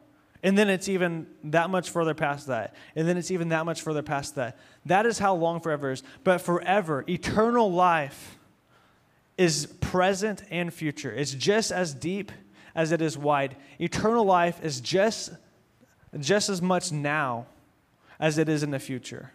And 0.42 0.56
then 0.56 0.70
it's 0.70 0.88
even 0.88 1.26
that 1.44 1.68
much 1.68 1.90
further 1.90 2.14
past 2.14 2.46
that. 2.46 2.74
And 2.96 3.06
then 3.06 3.18
it's 3.18 3.30
even 3.30 3.50
that 3.50 3.66
much 3.66 3.82
further 3.82 4.02
past 4.02 4.36
that. 4.36 4.58
That 4.86 5.04
is 5.04 5.18
how 5.18 5.34
long 5.34 5.60
forever 5.60 5.90
is. 5.90 6.02
But 6.24 6.40
forever, 6.40 7.04
eternal 7.06 7.70
life, 7.70 8.38
is 9.40 9.64
present 9.80 10.44
and 10.50 10.72
future. 10.72 11.10
It's 11.10 11.32
just 11.32 11.72
as 11.72 11.94
deep 11.94 12.30
as 12.74 12.92
it 12.92 13.00
is 13.00 13.16
wide. 13.16 13.56
Eternal 13.78 14.22
life 14.22 14.62
is 14.62 14.82
just, 14.82 15.32
just 16.18 16.50
as 16.50 16.60
much 16.60 16.92
now 16.92 17.46
as 18.18 18.36
it 18.36 18.50
is 18.50 18.62
in 18.62 18.70
the 18.70 18.78
future. 18.78 19.32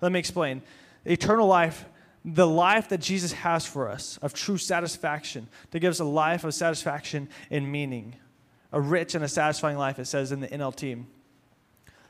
Let 0.00 0.10
me 0.10 0.18
explain. 0.18 0.62
Eternal 1.04 1.46
life, 1.46 1.84
the 2.24 2.46
life 2.46 2.88
that 2.88 3.00
Jesus 3.00 3.32
has 3.34 3.64
for 3.64 3.88
us 3.88 4.18
of 4.20 4.34
true 4.34 4.58
satisfaction, 4.58 5.46
to 5.70 5.78
give 5.78 5.92
us 5.92 6.00
a 6.00 6.04
life 6.04 6.42
of 6.42 6.52
satisfaction 6.52 7.28
and 7.48 7.70
meaning, 7.70 8.16
a 8.72 8.80
rich 8.80 9.14
and 9.14 9.22
a 9.22 9.28
satisfying 9.28 9.78
life, 9.78 10.00
it 10.00 10.06
says 10.06 10.32
in 10.32 10.40
the 10.40 10.48
NLT. 10.48 11.04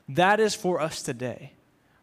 That 0.08 0.40
is 0.40 0.54
for 0.54 0.80
us 0.80 1.02
today. 1.02 1.52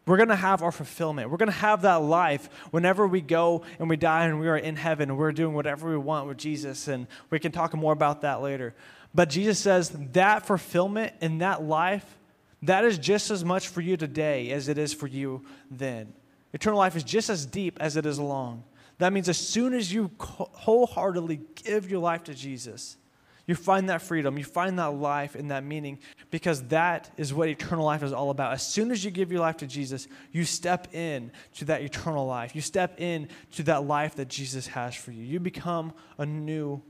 We're 0.05 0.17
going 0.17 0.29
to 0.29 0.35
have 0.35 0.61
our 0.61 0.71
fulfillment. 0.71 1.29
We're 1.29 1.37
going 1.37 1.51
to 1.51 1.55
have 1.57 1.83
that 1.83 2.01
life 2.01 2.49
whenever 2.71 3.07
we 3.07 3.21
go 3.21 3.63
and 3.79 3.89
we 3.89 3.95
die 3.95 4.25
and 4.25 4.39
we 4.39 4.49
are 4.49 4.57
in 4.57 4.75
heaven 4.75 5.09
and 5.09 5.17
we're 5.17 5.31
doing 5.31 5.53
whatever 5.53 5.89
we 5.89 5.97
want 5.97 6.27
with 6.27 6.37
Jesus. 6.37 6.87
And 6.89 7.07
we 7.29 7.39
can 7.39 7.51
talk 7.51 7.73
more 7.73 7.93
about 7.93 8.21
that 8.21 8.41
later. 8.41 8.75
But 9.15 9.29
Jesus 9.29 9.59
says 9.59 9.89
that 10.11 10.45
fulfillment 10.45 11.13
in 11.21 11.37
that 11.37 11.63
life, 11.63 12.17
that 12.63 12.83
is 12.83 12.97
just 12.97 13.31
as 13.31 13.45
much 13.45 13.69
for 13.69 13.79
you 13.79 13.95
today 13.95 14.51
as 14.51 14.67
it 14.67 14.77
is 14.77 14.93
for 14.93 15.07
you 15.07 15.45
then. 15.71 16.13
Eternal 16.51 16.79
life 16.79 16.95
is 16.95 17.03
just 17.03 17.29
as 17.29 17.45
deep 17.45 17.77
as 17.79 17.95
it 17.95 18.05
is 18.05 18.19
long. 18.19 18.63
That 18.97 19.13
means 19.13 19.29
as 19.29 19.37
soon 19.37 19.73
as 19.73 19.91
you 19.91 20.11
wholeheartedly 20.19 21.41
give 21.55 21.89
your 21.89 21.99
life 21.99 22.23
to 22.25 22.33
Jesus, 22.33 22.97
you 23.45 23.55
find 23.55 23.89
that 23.89 24.01
freedom, 24.01 24.37
you 24.37 24.45
find 24.45 24.79
that 24.79 24.93
life 24.93 25.35
and 25.35 25.51
that 25.51 25.65
meaning 25.65 25.99
because 26.31 26.63
that 26.67 27.09
is 27.17 27.33
what 27.33 27.49
eternal 27.49 27.83
life 27.83 28.01
is 28.01 28.13
all 28.13 28.29
about. 28.29 28.53
As 28.53 28.65
soon 28.65 28.89
as 28.89 29.03
you 29.03 29.11
give 29.11 29.31
your 29.31 29.41
life 29.41 29.57
to 29.57 29.67
Jesus, 29.67 30.07
you 30.31 30.45
step 30.45 30.93
in 30.93 31.31
to 31.55 31.65
that 31.65 31.81
eternal 31.81 32.25
life. 32.25 32.55
You 32.55 32.61
step 32.61 33.01
in 33.01 33.27
to 33.53 33.63
that 33.63 33.85
life 33.85 34.15
that 34.15 34.29
Jesus 34.29 34.67
has 34.67 34.95
for 34.95 35.11
you. 35.11 35.23
You 35.25 35.41
become 35.41 35.93
a 36.17 36.25
new 36.25 36.81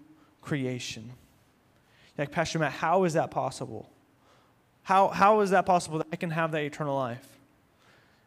creation. 0.41 1.11
Like, 2.17 2.31
Pastor 2.31 2.59
Matt, 2.59 2.73
how 2.73 3.05
is 3.05 3.13
that 3.13 3.31
possible? 3.31 3.89
How, 4.83 5.07
how 5.07 5.39
is 5.39 5.49
that 5.49 5.65
possible 5.65 5.99
that 5.99 6.07
I 6.11 6.17
can 6.17 6.29
have 6.29 6.51
that 6.51 6.61
eternal 6.61 6.95
life? 6.95 7.27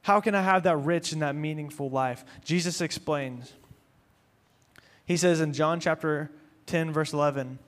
How 0.03 0.21
can 0.21 0.35
I 0.35 0.43
have 0.43 0.65
that 0.65 0.77
rich 0.79 1.13
and 1.13 1.23
that 1.23 1.37
meaningful 1.37 1.91
life? 1.91 2.25
Jesus 2.45 2.81
explains. 2.81 3.53
He 5.05 5.17
says 5.17 5.41
in 5.41 5.53
John 5.53 5.79
chapter 5.79 6.31
10, 6.67 6.93
verse 6.93 7.13
11, 7.13 7.61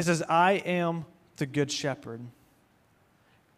he 0.00 0.06
says, 0.06 0.22
I 0.28 0.52
am 0.52 1.04
the 1.36 1.44
good 1.44 1.70
shepherd. 1.70 2.22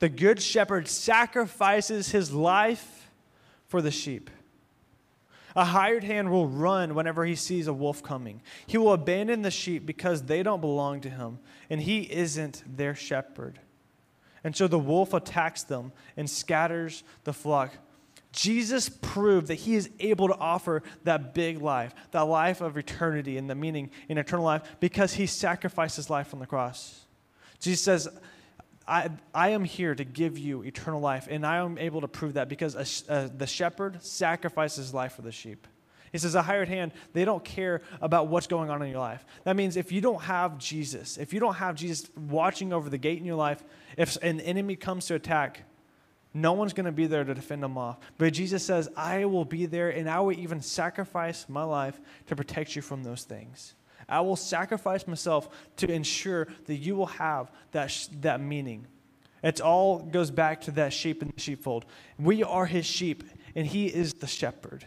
The 0.01 0.09
good 0.09 0.43
shepherd 0.43 0.89
sacrifices 0.89 2.11
his 2.11 2.33
life 2.33 3.11
for 3.69 3.81
the 3.81 3.93
sheep. 3.93 4.29
A 5.55 5.65
hired 5.65 6.03
hand 6.03 6.33
will 6.33 6.49
run 6.49 6.97
whenever 6.97 7.25
he 7.25 7.37
sees 7.37 7.69
a 7.69 7.73
wolf 7.73 8.03
coming. 8.03 8.41
He 8.67 8.77
will 8.77 8.93
abandon 8.93 9.43
the 9.43 9.53
sheep 9.53 9.87
because 9.87 10.23
they 10.23 10.43
don't 10.43 10.61
belong 10.61 11.01
to 11.03 11.11
him, 11.11 11.39
and 11.71 11.81
he 11.81 12.01
isn't 12.13 12.65
their 12.67 12.97
shepherd. 12.97 13.61
And 14.43 14.57
so 14.57 14.67
the 14.67 14.81
wolf 14.81 15.15
attacks 15.15 15.63
them 15.63 15.93
and 16.17 16.29
scatters 16.29 17.05
the 17.23 17.33
flock. 17.33 17.73
Jesus 18.33 18.89
proved 18.89 19.49
that 19.49 19.57
he 19.57 19.75
is 19.75 19.91
able 20.01 20.29
to 20.29 20.37
offer 20.37 20.83
that 21.05 21.35
big 21.35 21.61
life, 21.61 21.95
that 22.13 22.23
life 22.23 22.63
of 22.63 22.79
eternity 22.79 23.37
and 23.37 23.49
the 23.49 23.55
meaning 23.55 23.91
in 24.09 24.17
eternal 24.17 24.45
life 24.45 24.63
because 24.81 25.15
he 25.15 25.27
sacrificed 25.27 25.97
his 25.97 26.09
life 26.09 26.33
on 26.33 26.41
the 26.41 26.47
cross. 26.47 27.05
Jesus 27.61 27.85
says, 27.85 28.09
I, 28.89 29.11
I 29.35 29.51
am 29.51 29.65
here 29.65 29.95
to 29.95 30.05
give 30.05 30.39
you 30.39 30.63
eternal 30.63 31.01
life, 31.01 31.29
and 31.31 31.47
I 31.47 31.59
am 31.59 31.79
able 31.79 32.01
to 32.01 32.09
prove 32.09 32.35
that 32.35 32.49
because 32.49 32.75
a, 32.75 33.13
uh, 33.13 33.29
the 33.37 33.47
shepherd 33.47 34.03
sacrifices 34.03 34.87
his 34.87 34.95
life 34.95 35.13
for 35.13 35.23
the 35.23 35.31
sheep. 35.31 35.69
He 36.11 36.19
says, 36.19 36.35
a 36.35 36.43
hired 36.43 36.69
hand, 36.69 36.93
they 37.13 37.25
don't 37.25 37.43
care 37.43 37.81
about 38.01 38.29
what's 38.29 38.47
going 38.47 38.69
on 38.69 38.83
in 38.83 38.91
your 38.91 38.99
life. 38.99 39.25
That 39.45 39.57
means 39.57 39.77
if 39.77 39.93
you 39.93 40.01
don't 40.01 40.21
have 40.23 40.59
Jesus, 40.59 41.17
if 41.17 41.33
you 41.33 41.41
don't 41.41 41.55
have 41.55 41.75
Jesus 41.75 42.11
watching 42.29 42.73
over 42.73 42.91
the 42.91 42.99
gate 42.99 43.19
in 43.19 43.25
your 43.25 43.37
life, 43.37 43.63
if 43.97 44.17
an 44.17 44.41
enemy 44.41 44.77
comes 44.77 45.07
to 45.07 45.15
attack, 45.15 45.65
no 46.35 46.53
one's 46.53 46.73
going 46.73 46.87
to 46.87 46.93
be 46.93 47.07
there 47.07 47.25
to 47.25 47.35
defend 47.35 47.63
them 47.63 47.77
off. 47.77 47.99
But 48.17 48.33
Jesus 48.33 48.65
says, 48.65 48.89
I 48.97 49.25
will 49.27 49.45
be 49.45 49.67
there 49.67 49.91
and 49.91 50.09
I 50.09 50.21
will 50.21 50.33
even 50.33 50.61
sacrifice 50.61 51.47
my 51.49 51.63
life 51.63 52.01
to 52.27 52.37
protect 52.37 52.75
you 52.75 52.83
from 52.83 53.03
those 53.03 53.25
things. 53.25 53.75
I 54.09 54.21
will 54.21 54.37
sacrifice 54.37 55.07
myself 55.07 55.49
to 55.77 55.91
ensure 55.91 56.49
that 56.67 56.77
you 56.77 56.97
will 56.97 57.07
have 57.07 57.51
that, 57.73 57.91
sh- 57.91 58.09
that 58.21 58.41
meaning. 58.41 58.87
It 59.43 59.61
all 59.61 59.99
goes 59.99 60.31
back 60.31 60.63
to 60.63 60.71
that 60.73 60.93
sheep 60.93 61.23
in 61.23 61.33
the 61.35 61.41
sheepfold. 61.41 61.85
We 62.19 62.43
are 62.43 62.67
his 62.67 62.87
sheep 62.87 63.25
and 63.55 63.67
he 63.67 63.87
is 63.87 64.15
the 64.15 64.27
shepherd. 64.27 64.85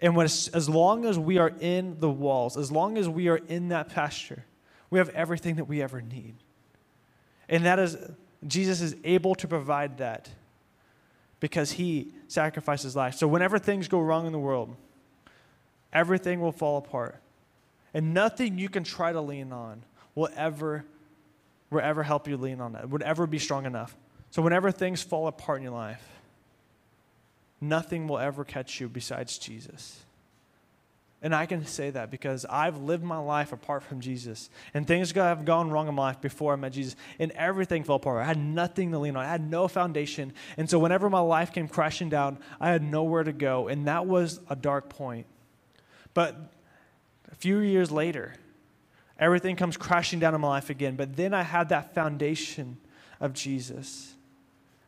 And 0.00 0.16
when, 0.16 0.26
as 0.26 0.68
long 0.68 1.04
as 1.04 1.18
we 1.18 1.38
are 1.38 1.52
in 1.60 1.98
the 2.00 2.10
walls, 2.10 2.56
as 2.56 2.72
long 2.72 2.98
as 2.98 3.08
we 3.08 3.28
are 3.28 3.36
in 3.36 3.68
that 3.68 3.88
pasture, 3.88 4.44
we 4.90 4.98
have 4.98 5.08
everything 5.10 5.56
that 5.56 5.64
we 5.64 5.80
ever 5.80 6.00
need. 6.00 6.34
And 7.48 7.64
that 7.64 7.78
is, 7.78 7.96
Jesus 8.46 8.80
is 8.80 8.96
able 9.04 9.34
to 9.36 9.48
provide 9.48 9.98
that 9.98 10.28
because 11.42 11.72
he 11.72 12.12
sacrificed 12.28 12.84
his 12.84 12.94
life. 12.94 13.16
So 13.16 13.26
whenever 13.26 13.58
things 13.58 13.88
go 13.88 13.98
wrong 13.98 14.26
in 14.26 14.32
the 14.32 14.38
world, 14.38 14.76
everything 15.92 16.40
will 16.40 16.52
fall 16.52 16.78
apart. 16.78 17.20
And 17.92 18.14
nothing 18.14 18.58
you 18.58 18.68
can 18.68 18.84
try 18.84 19.12
to 19.12 19.20
lean 19.20 19.52
on 19.52 19.82
will 20.14 20.28
ever 20.36 20.84
will 21.68 21.80
ever 21.80 22.04
help 22.04 22.28
you 22.28 22.36
lean 22.36 22.60
on 22.60 22.74
that, 22.74 22.88
would 22.88 23.02
ever 23.02 23.26
be 23.26 23.40
strong 23.40 23.66
enough. 23.66 23.96
So 24.30 24.40
whenever 24.40 24.70
things 24.70 25.02
fall 25.02 25.26
apart 25.26 25.58
in 25.58 25.64
your 25.64 25.72
life, 25.72 26.06
nothing 27.60 28.06
will 28.06 28.18
ever 28.18 28.44
catch 28.44 28.78
you 28.80 28.88
besides 28.88 29.36
Jesus. 29.36 30.04
And 31.24 31.32
I 31.32 31.46
can 31.46 31.64
say 31.64 31.90
that 31.90 32.10
because 32.10 32.44
I've 32.44 32.78
lived 32.78 33.04
my 33.04 33.18
life 33.18 33.52
apart 33.52 33.84
from 33.84 34.00
Jesus. 34.00 34.50
And 34.74 34.86
things 34.86 35.12
have 35.12 35.44
gone 35.44 35.70
wrong 35.70 35.86
in 35.86 35.94
my 35.94 36.08
life 36.08 36.20
before 36.20 36.52
I 36.52 36.56
met 36.56 36.72
Jesus. 36.72 36.96
And 37.20 37.30
everything 37.32 37.84
fell 37.84 37.94
apart. 37.96 38.22
I 38.22 38.24
had 38.24 38.38
nothing 38.38 38.90
to 38.90 38.98
lean 38.98 39.16
on, 39.16 39.24
I 39.24 39.28
had 39.28 39.48
no 39.48 39.68
foundation. 39.68 40.32
And 40.56 40.68
so 40.68 40.80
whenever 40.80 41.08
my 41.08 41.20
life 41.20 41.52
came 41.52 41.68
crashing 41.68 42.08
down, 42.08 42.38
I 42.60 42.70
had 42.70 42.82
nowhere 42.82 43.22
to 43.22 43.32
go. 43.32 43.68
And 43.68 43.86
that 43.86 44.06
was 44.06 44.40
a 44.50 44.56
dark 44.56 44.88
point. 44.88 45.26
But 46.12 46.36
a 47.30 47.36
few 47.36 47.58
years 47.58 47.92
later, 47.92 48.34
everything 49.16 49.54
comes 49.54 49.76
crashing 49.76 50.18
down 50.18 50.34
in 50.34 50.40
my 50.40 50.48
life 50.48 50.70
again. 50.70 50.96
But 50.96 51.14
then 51.14 51.34
I 51.34 51.42
had 51.42 51.68
that 51.68 51.94
foundation 51.94 52.78
of 53.20 53.32
Jesus. 53.32 54.14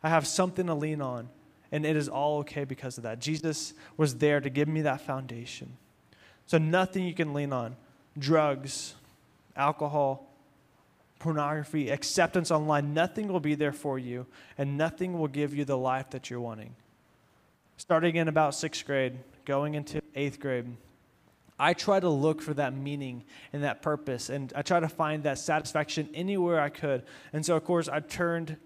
I 0.03 0.09
have 0.09 0.27
something 0.27 0.67
to 0.67 0.73
lean 0.73 1.01
on. 1.01 1.29
And 1.71 1.85
it 1.85 1.95
is 1.95 2.09
all 2.09 2.39
okay 2.39 2.65
because 2.65 2.97
of 2.97 3.03
that. 3.03 3.19
Jesus 3.19 3.73
was 3.95 4.15
there 4.15 4.41
to 4.41 4.49
give 4.49 4.67
me 4.67 4.81
that 4.81 5.01
foundation. 5.01 5.77
So, 6.47 6.57
nothing 6.57 7.05
you 7.05 7.13
can 7.13 7.33
lean 7.33 7.51
on 7.51 7.75
drugs, 8.17 8.95
alcohol, 9.55 10.31
pornography, 11.19 11.89
acceptance 11.89 12.51
online, 12.51 12.93
nothing 12.93 13.27
will 13.27 13.39
be 13.39 13.55
there 13.55 13.71
for 13.71 13.97
you, 13.97 14.27
and 14.57 14.77
nothing 14.77 15.17
will 15.17 15.27
give 15.27 15.53
you 15.53 15.65
the 15.65 15.77
life 15.77 16.09
that 16.11 16.29
you're 16.29 16.39
wanting. 16.39 16.75
Starting 17.77 18.15
in 18.15 18.27
about 18.27 18.55
sixth 18.55 18.85
grade, 18.85 19.17
going 19.43 19.75
into 19.75 20.01
eighth 20.13 20.39
grade, 20.39 20.77
I 21.57 21.73
try 21.73 21.99
to 21.99 22.09
look 22.09 22.41
for 22.41 22.53
that 22.55 22.75
meaning 22.75 23.23
and 23.53 23.63
that 23.63 23.81
purpose, 23.81 24.29
and 24.29 24.51
I 24.55 24.61
try 24.61 24.79
to 24.79 24.89
find 24.89 25.23
that 25.23 25.39
satisfaction 25.39 26.09
anywhere 26.13 26.59
I 26.59 26.69
could. 26.69 27.03
And 27.31 27.45
so, 27.45 27.55
of 27.55 27.63
course, 27.63 27.87
I 27.87 28.01
turned 28.01 28.57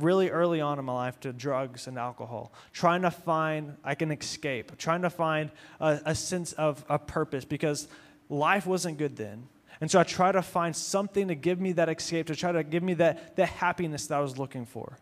really 0.00 0.30
early 0.30 0.60
on 0.60 0.78
in 0.78 0.84
my 0.84 0.94
life 0.94 1.20
to 1.20 1.32
drugs 1.32 1.86
and 1.86 1.98
alcohol, 1.98 2.52
trying 2.72 3.02
to 3.02 3.10
find 3.10 3.76
I 3.84 3.94
can 3.94 4.10
escape, 4.10 4.76
trying 4.78 5.02
to 5.02 5.10
find 5.10 5.50
a, 5.80 6.00
a 6.06 6.14
sense 6.14 6.52
of 6.52 6.84
a 6.88 6.98
purpose 6.98 7.44
because 7.44 7.88
life 8.28 8.66
wasn't 8.66 8.98
good 8.98 9.16
then. 9.16 9.48
And 9.80 9.90
so 9.90 9.98
I 9.98 10.04
try 10.04 10.30
to 10.30 10.42
find 10.42 10.74
something 10.76 11.28
to 11.28 11.34
give 11.34 11.60
me 11.60 11.72
that 11.72 11.88
escape, 11.88 12.28
to 12.28 12.36
try 12.36 12.52
to 12.52 12.62
give 12.62 12.82
me 12.82 12.94
that, 12.94 13.36
that 13.36 13.48
happiness 13.48 14.06
that 14.06 14.18
I 14.18 14.20
was 14.20 14.38
looking 14.38 14.64
for. 14.64 14.98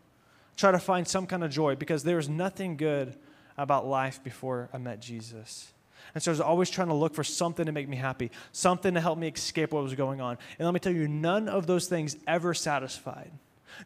Try 0.57 0.73
to 0.73 0.79
find 0.79 1.07
some 1.07 1.27
kind 1.27 1.45
of 1.45 1.51
joy 1.51 1.77
because 1.77 2.03
there 2.03 2.17
was 2.17 2.29
nothing 2.29 2.77
good 2.77 3.17
about 3.59 3.87
life 3.87 4.25
before 4.25 4.71
I 4.73 4.79
met 4.79 5.01
Jesus. 5.01 5.73
And 6.15 6.23
so 6.23 6.31
I 6.31 6.33
was 6.33 6.41
always 6.41 6.71
trying 6.71 6.89
to 6.89 6.95
look 6.95 7.15
for 7.15 7.25
something 7.25 7.67
to 7.67 7.73
make 7.73 7.89
me 7.89 7.97
happy, 7.97 8.31
something 8.53 8.95
to 8.95 9.01
help 9.01 9.19
me 9.19 9.29
escape 9.29 9.73
what 9.73 9.83
was 9.83 9.95
going 9.95 10.21
on. 10.21 10.39
And 10.59 10.67
let 10.67 10.73
me 10.73 10.81
tell 10.81 10.93
you, 10.93 11.09
none 11.09 11.49
of 11.49 11.67
those 11.67 11.87
things 11.87 12.17
ever 12.27 12.55
satisfied. 12.55 13.31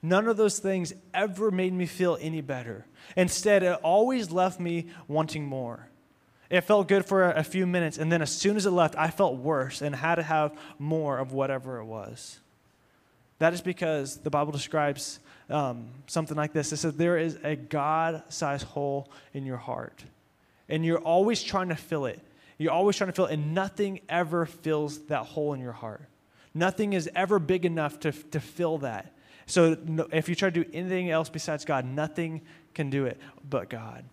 None 0.02 0.28
of 0.28 0.36
those 0.36 0.58
things 0.58 0.92
ever 1.12 1.50
made 1.50 1.72
me 1.72 1.86
feel 1.86 2.18
any 2.20 2.40
better. 2.40 2.86
Instead, 3.16 3.62
it 3.62 3.78
always 3.82 4.30
left 4.30 4.60
me 4.60 4.88
wanting 5.08 5.44
more. 5.44 5.88
It 6.50 6.60
felt 6.62 6.88
good 6.88 7.04
for 7.04 7.30
a 7.30 7.42
few 7.42 7.66
minutes, 7.66 7.98
and 7.98 8.12
then 8.12 8.22
as 8.22 8.30
soon 8.30 8.56
as 8.56 8.66
it 8.66 8.70
left, 8.70 8.94
I 8.96 9.10
felt 9.10 9.36
worse 9.36 9.82
and 9.82 9.94
had 9.94 10.16
to 10.16 10.22
have 10.22 10.56
more 10.78 11.18
of 11.18 11.32
whatever 11.32 11.78
it 11.78 11.84
was. 11.84 12.38
That 13.38 13.52
is 13.54 13.60
because 13.60 14.18
the 14.18 14.30
Bible 14.30 14.52
describes 14.52 15.18
um, 15.50 15.88
something 16.06 16.36
like 16.36 16.52
this 16.52 16.72
it 16.72 16.76
says, 16.78 16.94
There 16.94 17.18
is 17.18 17.38
a 17.42 17.56
God 17.56 18.22
sized 18.28 18.66
hole 18.66 19.10
in 19.32 19.46
your 19.46 19.56
heart, 19.56 20.04
and 20.68 20.84
you're 20.84 20.98
always 20.98 21.42
trying 21.42 21.70
to 21.70 21.76
fill 21.76 22.06
it. 22.06 22.20
You're 22.56 22.72
always 22.72 22.96
trying 22.96 23.08
to 23.08 23.14
fill 23.14 23.26
it, 23.26 23.34
and 23.34 23.54
nothing 23.54 24.00
ever 24.08 24.46
fills 24.46 25.00
that 25.06 25.24
hole 25.26 25.54
in 25.54 25.60
your 25.60 25.72
heart. 25.72 26.02
Nothing 26.54 26.92
is 26.92 27.10
ever 27.16 27.38
big 27.38 27.64
enough 27.64 27.98
to, 28.00 28.12
to 28.12 28.38
fill 28.38 28.78
that. 28.78 29.12
So 29.46 29.76
if 30.12 30.28
you 30.28 30.34
try 30.34 30.50
to 30.50 30.64
do 30.64 30.70
anything 30.72 31.10
else 31.10 31.28
besides 31.28 31.64
God, 31.64 31.84
nothing 31.84 32.42
can 32.74 32.90
do 32.90 33.06
it 33.06 33.18
but 33.48 33.68
God. 33.68 34.04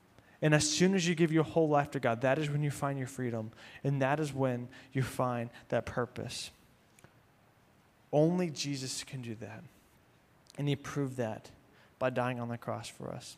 And 0.42 0.56
as 0.56 0.68
soon 0.68 0.96
as 0.96 1.08
you 1.08 1.14
give 1.14 1.32
your 1.32 1.44
whole 1.44 1.70
life 1.70 1.92
to 1.92 2.00
God, 2.00 2.22
that 2.22 2.40
is 2.40 2.50
when 2.50 2.64
you 2.64 2.72
find 2.72 2.98
your 2.98 3.08
freedom. 3.08 3.52
And 3.84 4.02
that 4.02 4.20
is 4.20 4.34
when 4.34 4.70
you 4.92 5.04
find 5.04 5.50
that 5.70 5.86
purpose. 5.86 6.50
Only 8.12 8.50
Jesus 8.50 9.04
can 9.04 9.22
do 9.22 9.36
that. 9.36 9.64
And 10.58 10.68
he 10.68 10.76
proved 10.76 11.18
that 11.18 11.50
by 12.00 12.10
dying 12.10 12.40
on 12.40 12.50
the 12.50 12.58
cross 12.58 12.90
for 12.90 13.10
us. 13.10 13.38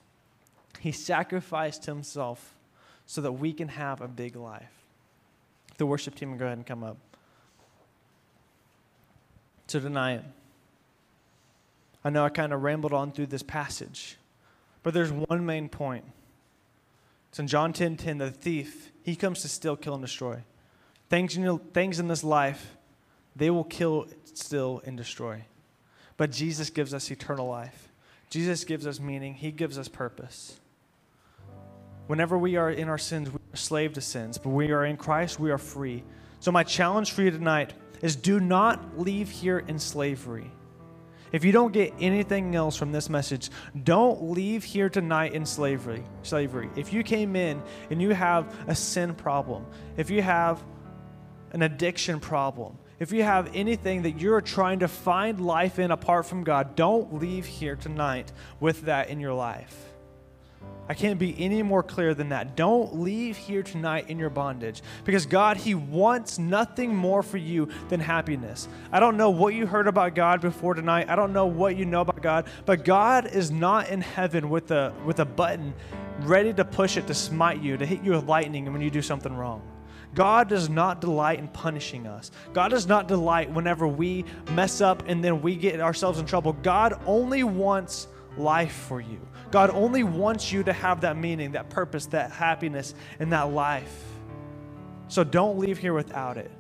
He 0.79 0.91
sacrificed 0.91 1.85
himself 1.85 2.55
so 3.05 3.21
that 3.21 3.33
we 3.33 3.53
can 3.53 3.67
have 3.67 4.01
a 4.01 4.07
big 4.07 4.35
life. 4.35 4.71
The 5.77 5.85
worship 5.85 6.15
team 6.15 6.35
go 6.37 6.45
ahead 6.45 6.57
and 6.57 6.65
come 6.65 6.83
up. 6.83 6.97
So 9.67 9.79
tonight, 9.79 10.23
I 12.03 12.09
know 12.09 12.25
I 12.25 12.29
kind 12.29 12.53
of 12.53 12.63
rambled 12.63 12.93
on 12.93 13.11
through 13.11 13.27
this 13.27 13.43
passage, 13.43 14.17
but 14.81 14.93
there's 14.93 15.11
one 15.11 15.45
main 15.45 15.69
point. 15.69 16.05
It's 17.29 17.39
in 17.39 17.47
John 17.47 17.73
10 17.73 17.97
10, 17.97 18.17
the 18.17 18.31
thief, 18.31 18.91
he 19.03 19.15
comes 19.15 19.41
to 19.41 19.49
steal, 19.49 19.75
kill, 19.75 19.95
and 19.95 20.03
destroy. 20.03 20.43
Things 21.09 21.35
in, 21.35 21.59
things 21.73 21.99
in 21.99 22.07
this 22.07 22.23
life, 22.23 22.77
they 23.35 23.49
will 23.49 23.65
kill, 23.65 24.07
steal, 24.33 24.81
and 24.85 24.97
destroy. 24.97 25.43
But 26.17 26.31
Jesus 26.31 26.69
gives 26.69 26.93
us 26.93 27.11
eternal 27.11 27.47
life. 27.47 27.89
Jesus 28.29 28.63
gives 28.63 28.87
us 28.87 28.99
meaning, 28.99 29.35
He 29.35 29.51
gives 29.51 29.77
us 29.77 29.87
purpose. 29.87 30.59
Whenever 32.07 32.37
we 32.37 32.55
are 32.55 32.71
in 32.71 32.89
our 32.89 32.97
sins, 32.97 33.29
we 33.29 33.39
are 33.53 33.57
slave 33.57 33.93
to 33.93 34.01
sins, 34.01 34.37
but 34.37 34.49
we 34.49 34.71
are 34.71 34.85
in 34.85 34.97
Christ, 34.97 35.39
we 35.39 35.51
are 35.51 35.57
free. 35.57 36.03
So, 36.39 36.51
my 36.51 36.63
challenge 36.63 37.11
for 37.11 37.21
you 37.21 37.31
tonight 37.31 37.73
is 38.01 38.15
do 38.15 38.39
not 38.39 38.99
leave 38.99 39.29
here 39.29 39.59
in 39.59 39.79
slavery. 39.79 40.51
If 41.33 41.43
you 41.43 41.51
don't 41.51 41.73
get 41.73 41.91
anything 41.99 42.55
else 42.55 42.77
from 42.77 42.91
this 42.91 43.09
message, 43.09 43.49
don't 43.83 44.29
leave 44.29 44.63
here 44.63 44.87
tonight 44.87 45.33
in 45.33 45.47
slavery. 45.47 46.03
Slavery. 46.21 46.69
If 46.75 46.93
you 46.93 47.03
came 47.03 47.35
in 47.35 47.61
and 47.89 47.99
you 47.99 48.11
have 48.11 48.55
a 48.67 48.75
sin 48.75 49.15
problem, 49.15 49.65
if 49.97 50.11
you 50.11 50.21
have 50.21 50.63
an 51.51 51.63
addiction 51.63 52.19
problem, 52.19 52.77
if 52.99 53.11
you 53.11 53.23
have 53.23 53.49
anything 53.55 54.03
that 54.03 54.21
you're 54.21 54.41
trying 54.41 54.79
to 54.79 54.87
find 54.87 55.41
life 55.43 55.79
in 55.79 55.89
apart 55.89 56.27
from 56.27 56.43
God, 56.43 56.75
don't 56.75 57.15
leave 57.15 57.47
here 57.47 57.75
tonight 57.75 58.31
with 58.59 58.81
that 58.83 59.09
in 59.09 59.19
your 59.19 59.33
life. 59.33 59.92
I 60.89 60.93
can't 60.93 61.17
be 61.17 61.33
any 61.39 61.63
more 61.63 61.81
clear 61.81 62.13
than 62.13 62.29
that. 62.29 62.57
Don't 62.57 62.99
leave 62.99 63.37
here 63.37 63.63
tonight 63.63 64.09
in 64.09 64.19
your 64.19 64.29
bondage 64.29 64.81
because 65.05 65.25
God, 65.25 65.55
He 65.55 65.75
wants 65.75 66.37
nothing 66.37 66.93
more 66.93 67.23
for 67.23 67.37
you 67.37 67.69
than 67.87 68.01
happiness. 68.01 68.67
I 68.91 68.99
don't 68.99 69.15
know 69.15 69.29
what 69.29 69.53
you 69.53 69.65
heard 69.65 69.87
about 69.87 70.13
God 70.13 70.41
before 70.41 70.73
tonight. 70.73 71.09
I 71.09 71.15
don't 71.15 71.31
know 71.31 71.45
what 71.45 71.77
you 71.77 71.85
know 71.85 72.01
about 72.01 72.21
God, 72.21 72.47
but 72.65 72.83
God 72.83 73.27
is 73.27 73.49
not 73.49 73.89
in 73.89 74.01
heaven 74.01 74.49
with 74.49 74.71
a, 74.71 74.93
with 75.05 75.19
a 75.19 75.25
button 75.25 75.73
ready 76.19 76.53
to 76.53 76.65
push 76.65 76.97
it 76.97 77.07
to 77.07 77.13
smite 77.13 77.61
you, 77.61 77.77
to 77.77 77.85
hit 77.85 78.03
you 78.03 78.11
with 78.11 78.25
lightning 78.25 78.71
when 78.71 78.81
you 78.81 78.91
do 78.91 79.01
something 79.01 79.33
wrong. 79.33 79.61
God 80.13 80.47
does 80.47 80.69
not 80.69 81.01
delight 81.01 81.39
in 81.39 81.47
punishing 81.47 82.05
us. 82.05 82.29
God 82.53 82.69
does 82.69 82.87
not 82.87 83.07
delight 83.07 83.49
whenever 83.51 83.87
we 83.87 84.25
mess 84.51 84.79
up 84.79 85.03
and 85.07 85.23
then 85.23 85.41
we 85.41 85.55
get 85.55 85.79
ourselves 85.79 86.19
in 86.19 86.25
trouble. 86.25 86.53
God 86.53 87.01
only 87.05 87.43
wants 87.43 88.07
life 88.37 88.73
for 88.73 88.99
you. 88.99 89.19
God 89.51 89.69
only 89.69 90.03
wants 90.03 90.51
you 90.51 90.63
to 90.63 90.73
have 90.73 91.01
that 91.01 91.17
meaning, 91.17 91.51
that 91.51 91.69
purpose, 91.69 92.07
that 92.07 92.31
happiness, 92.31 92.95
and 93.19 93.31
that 93.33 93.51
life. 93.51 94.03
So 95.07 95.23
don't 95.23 95.59
leave 95.59 95.77
here 95.77 95.93
without 95.93 96.37
it. 96.37 96.51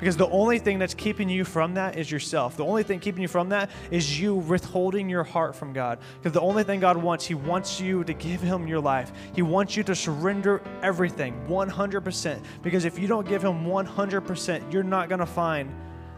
Because 0.00 0.16
the 0.16 0.28
only 0.30 0.58
thing 0.58 0.78
that's 0.78 0.94
keeping 0.94 1.28
you 1.28 1.44
from 1.44 1.74
that 1.74 1.98
is 1.98 2.10
yourself. 2.10 2.56
The 2.56 2.64
only 2.64 2.82
thing 2.82 3.00
keeping 3.00 3.20
you 3.20 3.28
from 3.28 3.50
that 3.50 3.70
is 3.90 4.18
you 4.18 4.34
withholding 4.34 5.10
your 5.10 5.24
heart 5.24 5.54
from 5.54 5.74
God. 5.74 5.98
Because 6.16 6.32
the 6.32 6.40
only 6.40 6.64
thing 6.64 6.80
God 6.80 6.96
wants, 6.96 7.26
He 7.26 7.34
wants 7.34 7.78
you 7.82 8.02
to 8.04 8.14
give 8.14 8.40
Him 8.40 8.66
your 8.66 8.80
life. 8.80 9.12
He 9.34 9.42
wants 9.42 9.76
you 9.76 9.82
to 9.82 9.94
surrender 9.94 10.62
everything 10.82 11.44
100%. 11.46 12.42
Because 12.62 12.86
if 12.86 12.98
you 12.98 13.08
don't 13.08 13.28
give 13.28 13.44
Him 13.44 13.66
100%, 13.66 14.72
you're 14.72 14.82
not 14.82 15.10
going 15.10 15.18
to 15.18 15.26
find 15.26 15.70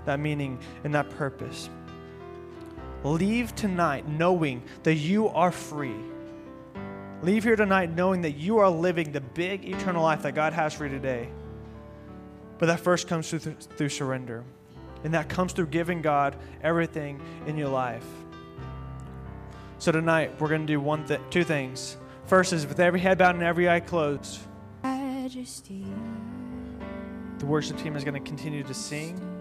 that 0.04 0.20
meaning 0.20 0.60
and 0.84 0.94
that 0.94 1.10
purpose. 1.10 1.68
Leave 3.04 3.54
tonight 3.56 4.06
knowing 4.08 4.62
that 4.84 4.94
you 4.94 5.28
are 5.28 5.50
free. 5.50 5.96
Leave 7.22 7.44
here 7.44 7.56
tonight 7.56 7.94
knowing 7.94 8.22
that 8.22 8.32
you 8.32 8.58
are 8.58 8.70
living 8.70 9.12
the 9.12 9.20
big 9.20 9.64
eternal 9.64 10.02
life 10.02 10.22
that 10.22 10.34
God 10.34 10.52
has 10.52 10.72
for 10.74 10.86
you 10.86 10.90
today. 10.90 11.28
But 12.58 12.66
that 12.66 12.80
first 12.80 13.08
comes 13.08 13.28
through, 13.28 13.40
through 13.54 13.88
surrender. 13.88 14.44
And 15.04 15.14
that 15.14 15.28
comes 15.28 15.52
through 15.52 15.66
giving 15.66 16.00
God 16.00 16.36
everything 16.62 17.20
in 17.46 17.56
your 17.56 17.68
life. 17.68 18.06
So 19.78 19.90
tonight 19.90 20.40
we're 20.40 20.48
going 20.48 20.60
to 20.60 20.72
do 20.72 20.80
one 20.80 21.04
th- 21.04 21.20
two 21.30 21.42
things. 21.42 21.96
First 22.26 22.52
is 22.52 22.66
with 22.66 22.78
every 22.78 23.00
head 23.00 23.18
bowed 23.18 23.34
and 23.34 23.42
every 23.42 23.68
eye 23.68 23.80
closed. 23.80 24.38
The 27.38 27.46
worship 27.46 27.78
team 27.78 27.96
is 27.96 28.04
going 28.04 28.14
to 28.14 28.20
continue 28.20 28.62
to 28.62 28.74
sing. 28.74 29.31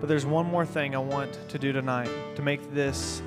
But 0.00 0.08
there's 0.08 0.24
one 0.24 0.46
more 0.46 0.64
thing 0.64 0.94
I 0.94 0.98
want 0.98 1.38
to 1.50 1.58
do 1.58 1.72
tonight 1.72 2.10
to 2.36 2.42
make 2.42 2.72
this 2.72 3.22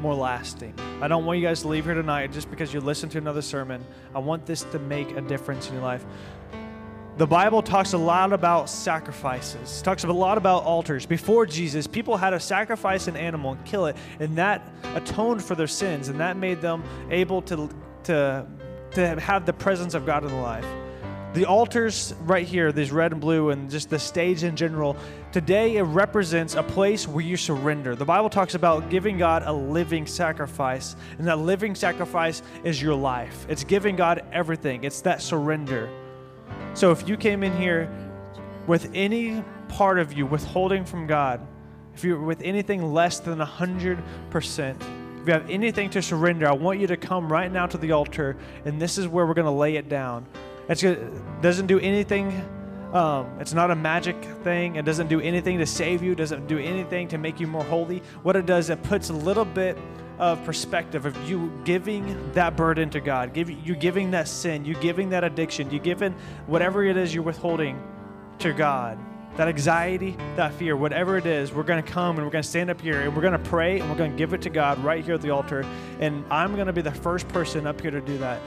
more 0.00 0.14
lasting. 0.14 0.74
I 1.00 1.08
don't 1.08 1.24
want 1.24 1.38
you 1.38 1.46
guys 1.46 1.62
to 1.62 1.68
leave 1.68 1.84
here 1.84 1.94
tonight 1.94 2.32
just 2.32 2.50
because 2.50 2.72
you 2.72 2.80
listened 2.80 3.12
to 3.12 3.18
another 3.18 3.42
sermon. 3.42 3.84
I 4.14 4.18
want 4.18 4.46
this 4.46 4.62
to 4.64 4.78
make 4.78 5.10
a 5.16 5.20
difference 5.20 5.68
in 5.68 5.74
your 5.74 5.82
life. 5.82 6.04
the 7.18 7.26
Bible 7.26 7.62
talks 7.62 7.94
a 7.94 7.98
lot 7.98 8.32
about 8.32 8.68
sacrifices, 8.68 9.80
talks 9.82 10.04
a 10.04 10.12
lot 10.12 10.36
about 10.36 10.64
altars. 10.64 11.06
Before 11.06 11.46
Jesus, 11.46 11.86
people 11.86 12.16
had 12.16 12.30
to 12.30 12.40
sacrifice 12.40 13.08
an 13.08 13.16
animal 13.16 13.52
and 13.52 13.64
kill 13.64 13.86
it, 13.86 13.96
and 14.20 14.36
that 14.36 14.70
atoned 14.94 15.42
for 15.42 15.54
their 15.54 15.66
sins, 15.66 16.08
and 16.08 16.20
that 16.20 16.36
made 16.36 16.60
them 16.60 16.84
able 17.10 17.40
to, 17.42 17.70
to, 18.04 18.46
to 18.92 19.20
have 19.20 19.46
the 19.46 19.52
presence 19.54 19.94
of 19.94 20.04
God 20.04 20.24
in 20.24 20.30
their 20.30 20.42
life. 20.42 20.66
The 21.36 21.44
altars 21.44 22.14
right 22.22 22.46
here, 22.46 22.72
these 22.72 22.90
red 22.90 23.12
and 23.12 23.20
blue, 23.20 23.50
and 23.50 23.70
just 23.70 23.90
the 23.90 23.98
stage 23.98 24.42
in 24.42 24.56
general, 24.56 24.96
today 25.32 25.76
it 25.76 25.82
represents 25.82 26.54
a 26.54 26.62
place 26.62 27.06
where 27.06 27.22
you 27.22 27.36
surrender. 27.36 27.94
The 27.94 28.06
Bible 28.06 28.30
talks 28.30 28.54
about 28.54 28.88
giving 28.88 29.18
God 29.18 29.42
a 29.44 29.52
living 29.52 30.06
sacrifice, 30.06 30.96
and 31.18 31.28
that 31.28 31.38
living 31.38 31.74
sacrifice 31.74 32.40
is 32.64 32.80
your 32.80 32.94
life. 32.94 33.44
It's 33.50 33.64
giving 33.64 33.96
God 33.96 34.24
everything, 34.32 34.82
it's 34.82 35.02
that 35.02 35.20
surrender. 35.20 35.90
So 36.72 36.90
if 36.90 37.06
you 37.06 37.18
came 37.18 37.42
in 37.42 37.54
here 37.58 37.90
with 38.66 38.90
any 38.94 39.44
part 39.68 39.98
of 39.98 40.14
you 40.14 40.24
withholding 40.24 40.86
from 40.86 41.06
God, 41.06 41.46
if 41.94 42.02
you're 42.02 42.18
with 42.18 42.40
anything 42.40 42.94
less 42.94 43.20
than 43.20 43.40
100%, 43.40 44.00
if 44.30 45.26
you 45.26 45.32
have 45.34 45.50
anything 45.50 45.90
to 45.90 46.00
surrender, 46.00 46.48
I 46.48 46.52
want 46.52 46.80
you 46.80 46.86
to 46.86 46.96
come 46.96 47.30
right 47.30 47.52
now 47.52 47.66
to 47.66 47.76
the 47.76 47.92
altar, 47.92 48.38
and 48.64 48.80
this 48.80 48.96
is 48.96 49.06
where 49.06 49.26
we're 49.26 49.34
going 49.34 49.44
to 49.44 49.50
lay 49.50 49.76
it 49.76 49.90
down. 49.90 50.24
It 50.68 51.42
doesn't 51.42 51.66
do 51.66 51.78
anything. 51.78 52.28
Um, 52.92 53.38
it's 53.40 53.52
not 53.52 53.70
a 53.70 53.76
magic 53.76 54.16
thing. 54.42 54.76
It 54.76 54.84
doesn't 54.84 55.08
do 55.08 55.20
anything 55.20 55.58
to 55.58 55.66
save 55.66 56.02
you. 56.02 56.12
It 56.12 56.18
doesn't 56.18 56.46
do 56.46 56.58
anything 56.58 57.08
to 57.08 57.18
make 57.18 57.40
you 57.40 57.46
more 57.46 57.64
holy. 57.64 58.02
What 58.22 58.36
it 58.36 58.46
does, 58.46 58.70
it 58.70 58.82
puts 58.82 59.10
a 59.10 59.12
little 59.12 59.44
bit 59.44 59.76
of 60.18 60.42
perspective 60.44 61.04
of 61.04 61.28
you 61.28 61.52
giving 61.64 62.32
that 62.32 62.56
burden 62.56 62.88
to 62.90 63.00
God, 63.00 63.32
give, 63.32 63.50
you 63.50 63.76
giving 63.76 64.10
that 64.12 64.28
sin, 64.28 64.64
You're 64.64 64.80
giving 64.80 65.10
that 65.10 65.24
addiction, 65.24 65.70
You're 65.70 65.82
giving 65.82 66.14
whatever 66.46 66.84
it 66.84 66.96
is 66.96 67.14
you're 67.14 67.22
withholding 67.22 67.82
to 68.38 68.52
God, 68.52 68.98
that 69.36 69.48
anxiety, 69.48 70.16
that 70.36 70.52
fear, 70.54 70.76
whatever 70.76 71.18
it 71.18 71.26
is, 71.26 71.52
we're 71.52 71.62
going 71.62 71.82
to 71.82 71.90
come 71.90 72.16
and 72.16 72.26
we're 72.26 72.32
going 72.32 72.42
to 72.42 72.48
stand 72.48 72.70
up 72.70 72.80
here 72.80 73.02
and 73.02 73.14
we're 73.14 73.22
going 73.22 73.32
to 73.32 73.50
pray 73.50 73.78
and 73.78 73.90
we're 73.90 73.96
going 73.96 74.12
to 74.12 74.16
give 74.16 74.32
it 74.32 74.42
to 74.42 74.50
God 74.50 74.82
right 74.82 75.04
here 75.04 75.14
at 75.14 75.22
the 75.22 75.30
altar. 75.30 75.64
And 76.00 76.24
I'm 76.30 76.54
going 76.54 76.66
to 76.66 76.72
be 76.72 76.82
the 76.82 76.90
first 76.90 77.28
person 77.28 77.66
up 77.66 77.80
here 77.80 77.90
to 77.90 78.00
do 78.00 78.16
that. 78.18 78.40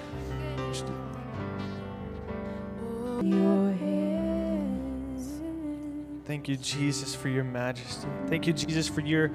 Thank 6.25 6.47
you, 6.47 6.57
Jesus, 6.57 7.15
for 7.15 7.27
your 7.27 7.43
majesty. 7.43 8.07
Thank 8.27 8.45
you, 8.45 8.53
Jesus, 8.53 8.87
for 8.87 9.01
your 9.01 9.31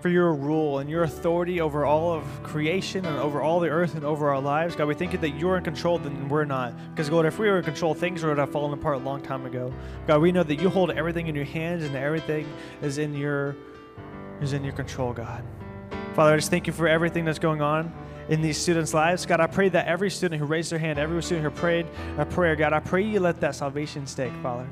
for 0.00 0.08
your 0.08 0.32
rule 0.32 0.78
and 0.78 0.88
your 0.88 1.02
authority 1.02 1.60
over 1.60 1.84
all 1.84 2.12
of 2.12 2.24
creation 2.42 3.04
and 3.04 3.18
over 3.18 3.42
all 3.42 3.60
the 3.60 3.68
earth 3.68 3.94
and 3.94 4.04
over 4.04 4.30
our 4.30 4.40
lives. 4.40 4.74
God, 4.74 4.86
we 4.88 4.94
thank 4.94 5.12
you 5.12 5.18
that 5.18 5.38
you're 5.38 5.56
in 5.56 5.62
control, 5.62 5.98
then 5.98 6.28
we're 6.28 6.44
not. 6.44 6.74
Because, 6.90 7.10
God, 7.10 7.26
if 7.26 7.38
we 7.38 7.48
were 7.48 7.58
in 7.58 7.64
control, 7.64 7.94
things 7.94 8.24
would 8.24 8.38
have 8.38 8.50
fallen 8.50 8.72
apart 8.72 8.96
a 8.96 8.98
long 8.98 9.22
time 9.22 9.44
ago. 9.44 9.72
God, 10.06 10.20
we 10.20 10.32
know 10.32 10.42
that 10.42 10.56
you 10.56 10.70
hold 10.70 10.90
everything 10.90 11.26
in 11.26 11.34
your 11.34 11.44
hands 11.44 11.84
and 11.84 11.94
everything 11.94 12.46
is 12.82 12.98
in 12.98 13.14
your 13.14 13.56
is 14.40 14.54
in 14.54 14.64
your 14.64 14.72
control, 14.72 15.12
God. 15.12 15.44
Father, 16.14 16.32
I 16.32 16.36
just 16.36 16.50
thank 16.50 16.66
you 16.66 16.72
for 16.72 16.88
everything 16.88 17.26
that's 17.26 17.38
going 17.38 17.60
on 17.60 17.92
in 18.28 18.42
these 18.42 18.58
students' 18.58 18.94
lives. 18.94 19.26
God, 19.26 19.40
I 19.40 19.46
pray 19.46 19.68
that 19.70 19.86
every 19.86 20.10
student 20.10 20.40
who 20.40 20.46
raised 20.46 20.70
their 20.70 20.78
hand, 20.78 20.98
every 20.98 21.22
student 21.22 21.44
who 21.44 21.50
prayed 21.50 21.86
a 22.18 22.26
prayer, 22.26 22.56
God, 22.56 22.72
I 22.72 22.80
pray 22.80 23.02
you 23.02 23.20
let 23.20 23.40
that 23.40 23.54
salvation 23.54 24.06
stake, 24.06 24.32
Father. 24.42 24.66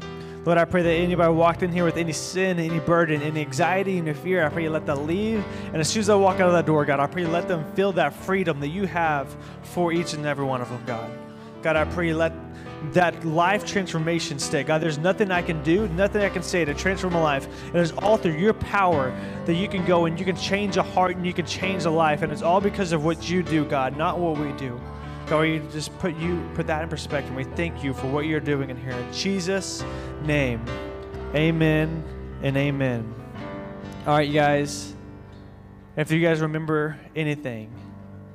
Lord, 0.44 0.56
I 0.56 0.64
pray 0.64 0.82
that 0.82 0.90
anybody 0.90 1.32
walked 1.32 1.62
in 1.62 1.70
here 1.70 1.84
with 1.84 1.96
any 1.96 2.12
sin, 2.12 2.58
any 2.58 2.80
burden, 2.80 3.20
any 3.20 3.40
anxiety, 3.40 3.98
any 3.98 4.14
fear, 4.14 4.46
I 4.46 4.48
pray 4.48 4.62
you 4.62 4.70
let 4.70 4.86
that 4.86 5.02
leave. 5.02 5.44
And 5.66 5.76
as 5.76 5.90
soon 5.90 6.00
as 6.00 6.06
they 6.06 6.14
walk 6.14 6.40
out 6.40 6.46
of 6.46 6.52
that 6.52 6.64
door, 6.64 6.84
God, 6.84 7.00
I 7.00 7.06
pray 7.06 7.22
you 7.22 7.28
let 7.28 7.48
them 7.48 7.70
feel 7.74 7.92
that 7.92 8.14
freedom 8.14 8.60
that 8.60 8.68
you 8.68 8.86
have 8.86 9.36
for 9.62 9.92
each 9.92 10.14
and 10.14 10.24
every 10.24 10.46
one 10.46 10.62
of 10.62 10.70
them, 10.70 10.82
God. 10.86 11.10
God, 11.60 11.76
I 11.76 11.84
pray 11.86 12.08
you 12.08 12.16
let 12.16 12.47
that 12.92 13.24
life 13.24 13.64
transformation 13.64 14.38
stay. 14.38 14.62
God, 14.62 14.80
there's 14.80 14.98
nothing 14.98 15.30
I 15.30 15.42
can 15.42 15.62
do, 15.62 15.88
nothing 15.88 16.22
I 16.22 16.28
can 16.28 16.42
say 16.42 16.64
to 16.64 16.74
transform 16.74 17.14
a 17.14 17.22
life. 17.22 17.48
It 17.74 17.76
is 17.76 17.92
all 17.92 18.16
through 18.16 18.36
your 18.36 18.54
power 18.54 19.14
that 19.46 19.54
you 19.54 19.68
can 19.68 19.84
go 19.84 20.06
and 20.06 20.18
you 20.18 20.24
can 20.24 20.36
change 20.36 20.76
a 20.76 20.82
heart 20.82 21.16
and 21.16 21.26
you 21.26 21.32
can 21.32 21.46
change 21.46 21.84
a 21.84 21.90
life. 21.90 22.22
And 22.22 22.32
it's 22.32 22.42
all 22.42 22.60
because 22.60 22.92
of 22.92 23.04
what 23.04 23.28
you 23.28 23.42
do, 23.42 23.64
God, 23.64 23.96
not 23.96 24.18
what 24.18 24.38
we 24.38 24.52
do. 24.52 24.80
God, 25.26 25.42
you 25.42 25.60
just 25.72 25.96
put 25.98 26.16
you 26.16 26.42
put 26.54 26.66
that 26.68 26.82
in 26.82 26.88
perspective. 26.88 27.34
We 27.34 27.44
thank 27.44 27.84
you 27.84 27.92
for 27.92 28.06
what 28.06 28.24
you're 28.24 28.40
doing 28.40 28.70
in 28.70 28.76
here. 28.76 28.92
In 28.92 29.12
Jesus' 29.12 29.84
name. 30.24 30.64
Amen 31.34 32.02
and 32.42 32.56
amen. 32.56 33.14
All 34.06 34.16
right, 34.16 34.26
you 34.26 34.34
guys. 34.34 34.94
If 35.96 36.12
you 36.12 36.20
guys 36.20 36.40
remember 36.40 36.98
anything, 37.16 37.72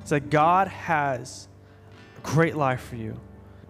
it's 0.02 0.10
that 0.10 0.28
God 0.28 0.68
has 0.68 1.48
a 2.18 2.20
great 2.20 2.54
life 2.56 2.82
for 2.82 2.96
you. 2.96 3.18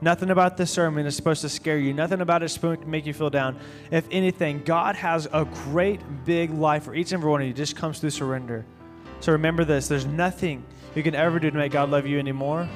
Nothing 0.04 0.28
about 0.28 0.58
this 0.58 0.70
sermon 0.70 1.06
is 1.06 1.16
supposed 1.16 1.40
to 1.40 1.48
scare 1.48 1.78
you. 1.78 1.94
Nothing 1.94 2.20
about 2.20 2.42
it 2.42 2.44
is 2.44 2.52
supposed 2.52 2.82
to 2.82 2.86
make 2.86 3.06
you 3.06 3.14
feel 3.14 3.30
down. 3.30 3.56
If 3.90 4.06
anything, 4.10 4.62
God 4.62 4.96
has 4.96 5.26
a 5.32 5.46
great 5.46 5.98
big 6.26 6.50
life 6.50 6.82
for 6.82 6.94
each 6.94 7.12
and 7.12 7.20
every 7.20 7.30
one 7.30 7.40
of 7.40 7.46
you. 7.46 7.54
It 7.54 7.56
just 7.56 7.74
comes 7.74 8.00
through 8.00 8.10
surrender. 8.10 8.66
So 9.20 9.32
remember 9.32 9.64
this 9.64 9.88
there's 9.88 10.04
nothing 10.04 10.62
you 10.94 11.02
can 11.02 11.14
ever 11.14 11.38
do 11.38 11.50
to 11.50 11.56
make 11.56 11.72
God 11.72 11.88
love 11.88 12.06
you 12.06 12.18
anymore. 12.18 12.68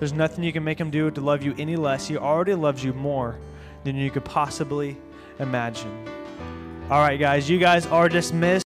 There's 0.00 0.12
nothing 0.12 0.44
you 0.44 0.52
can 0.52 0.62
make 0.62 0.78
him 0.78 0.90
do 0.90 1.10
to 1.10 1.20
love 1.22 1.42
you 1.42 1.54
any 1.56 1.76
less. 1.76 2.06
He 2.06 2.18
already 2.18 2.52
loves 2.52 2.84
you 2.84 2.92
more 2.92 3.38
than 3.84 3.96
you 3.96 4.10
could 4.10 4.26
possibly 4.26 4.98
imagine. 5.38 6.06
All 6.90 7.00
right, 7.00 7.18
guys, 7.18 7.48
you 7.48 7.58
guys 7.58 7.86
are 7.86 8.10
dismissed. 8.10 8.58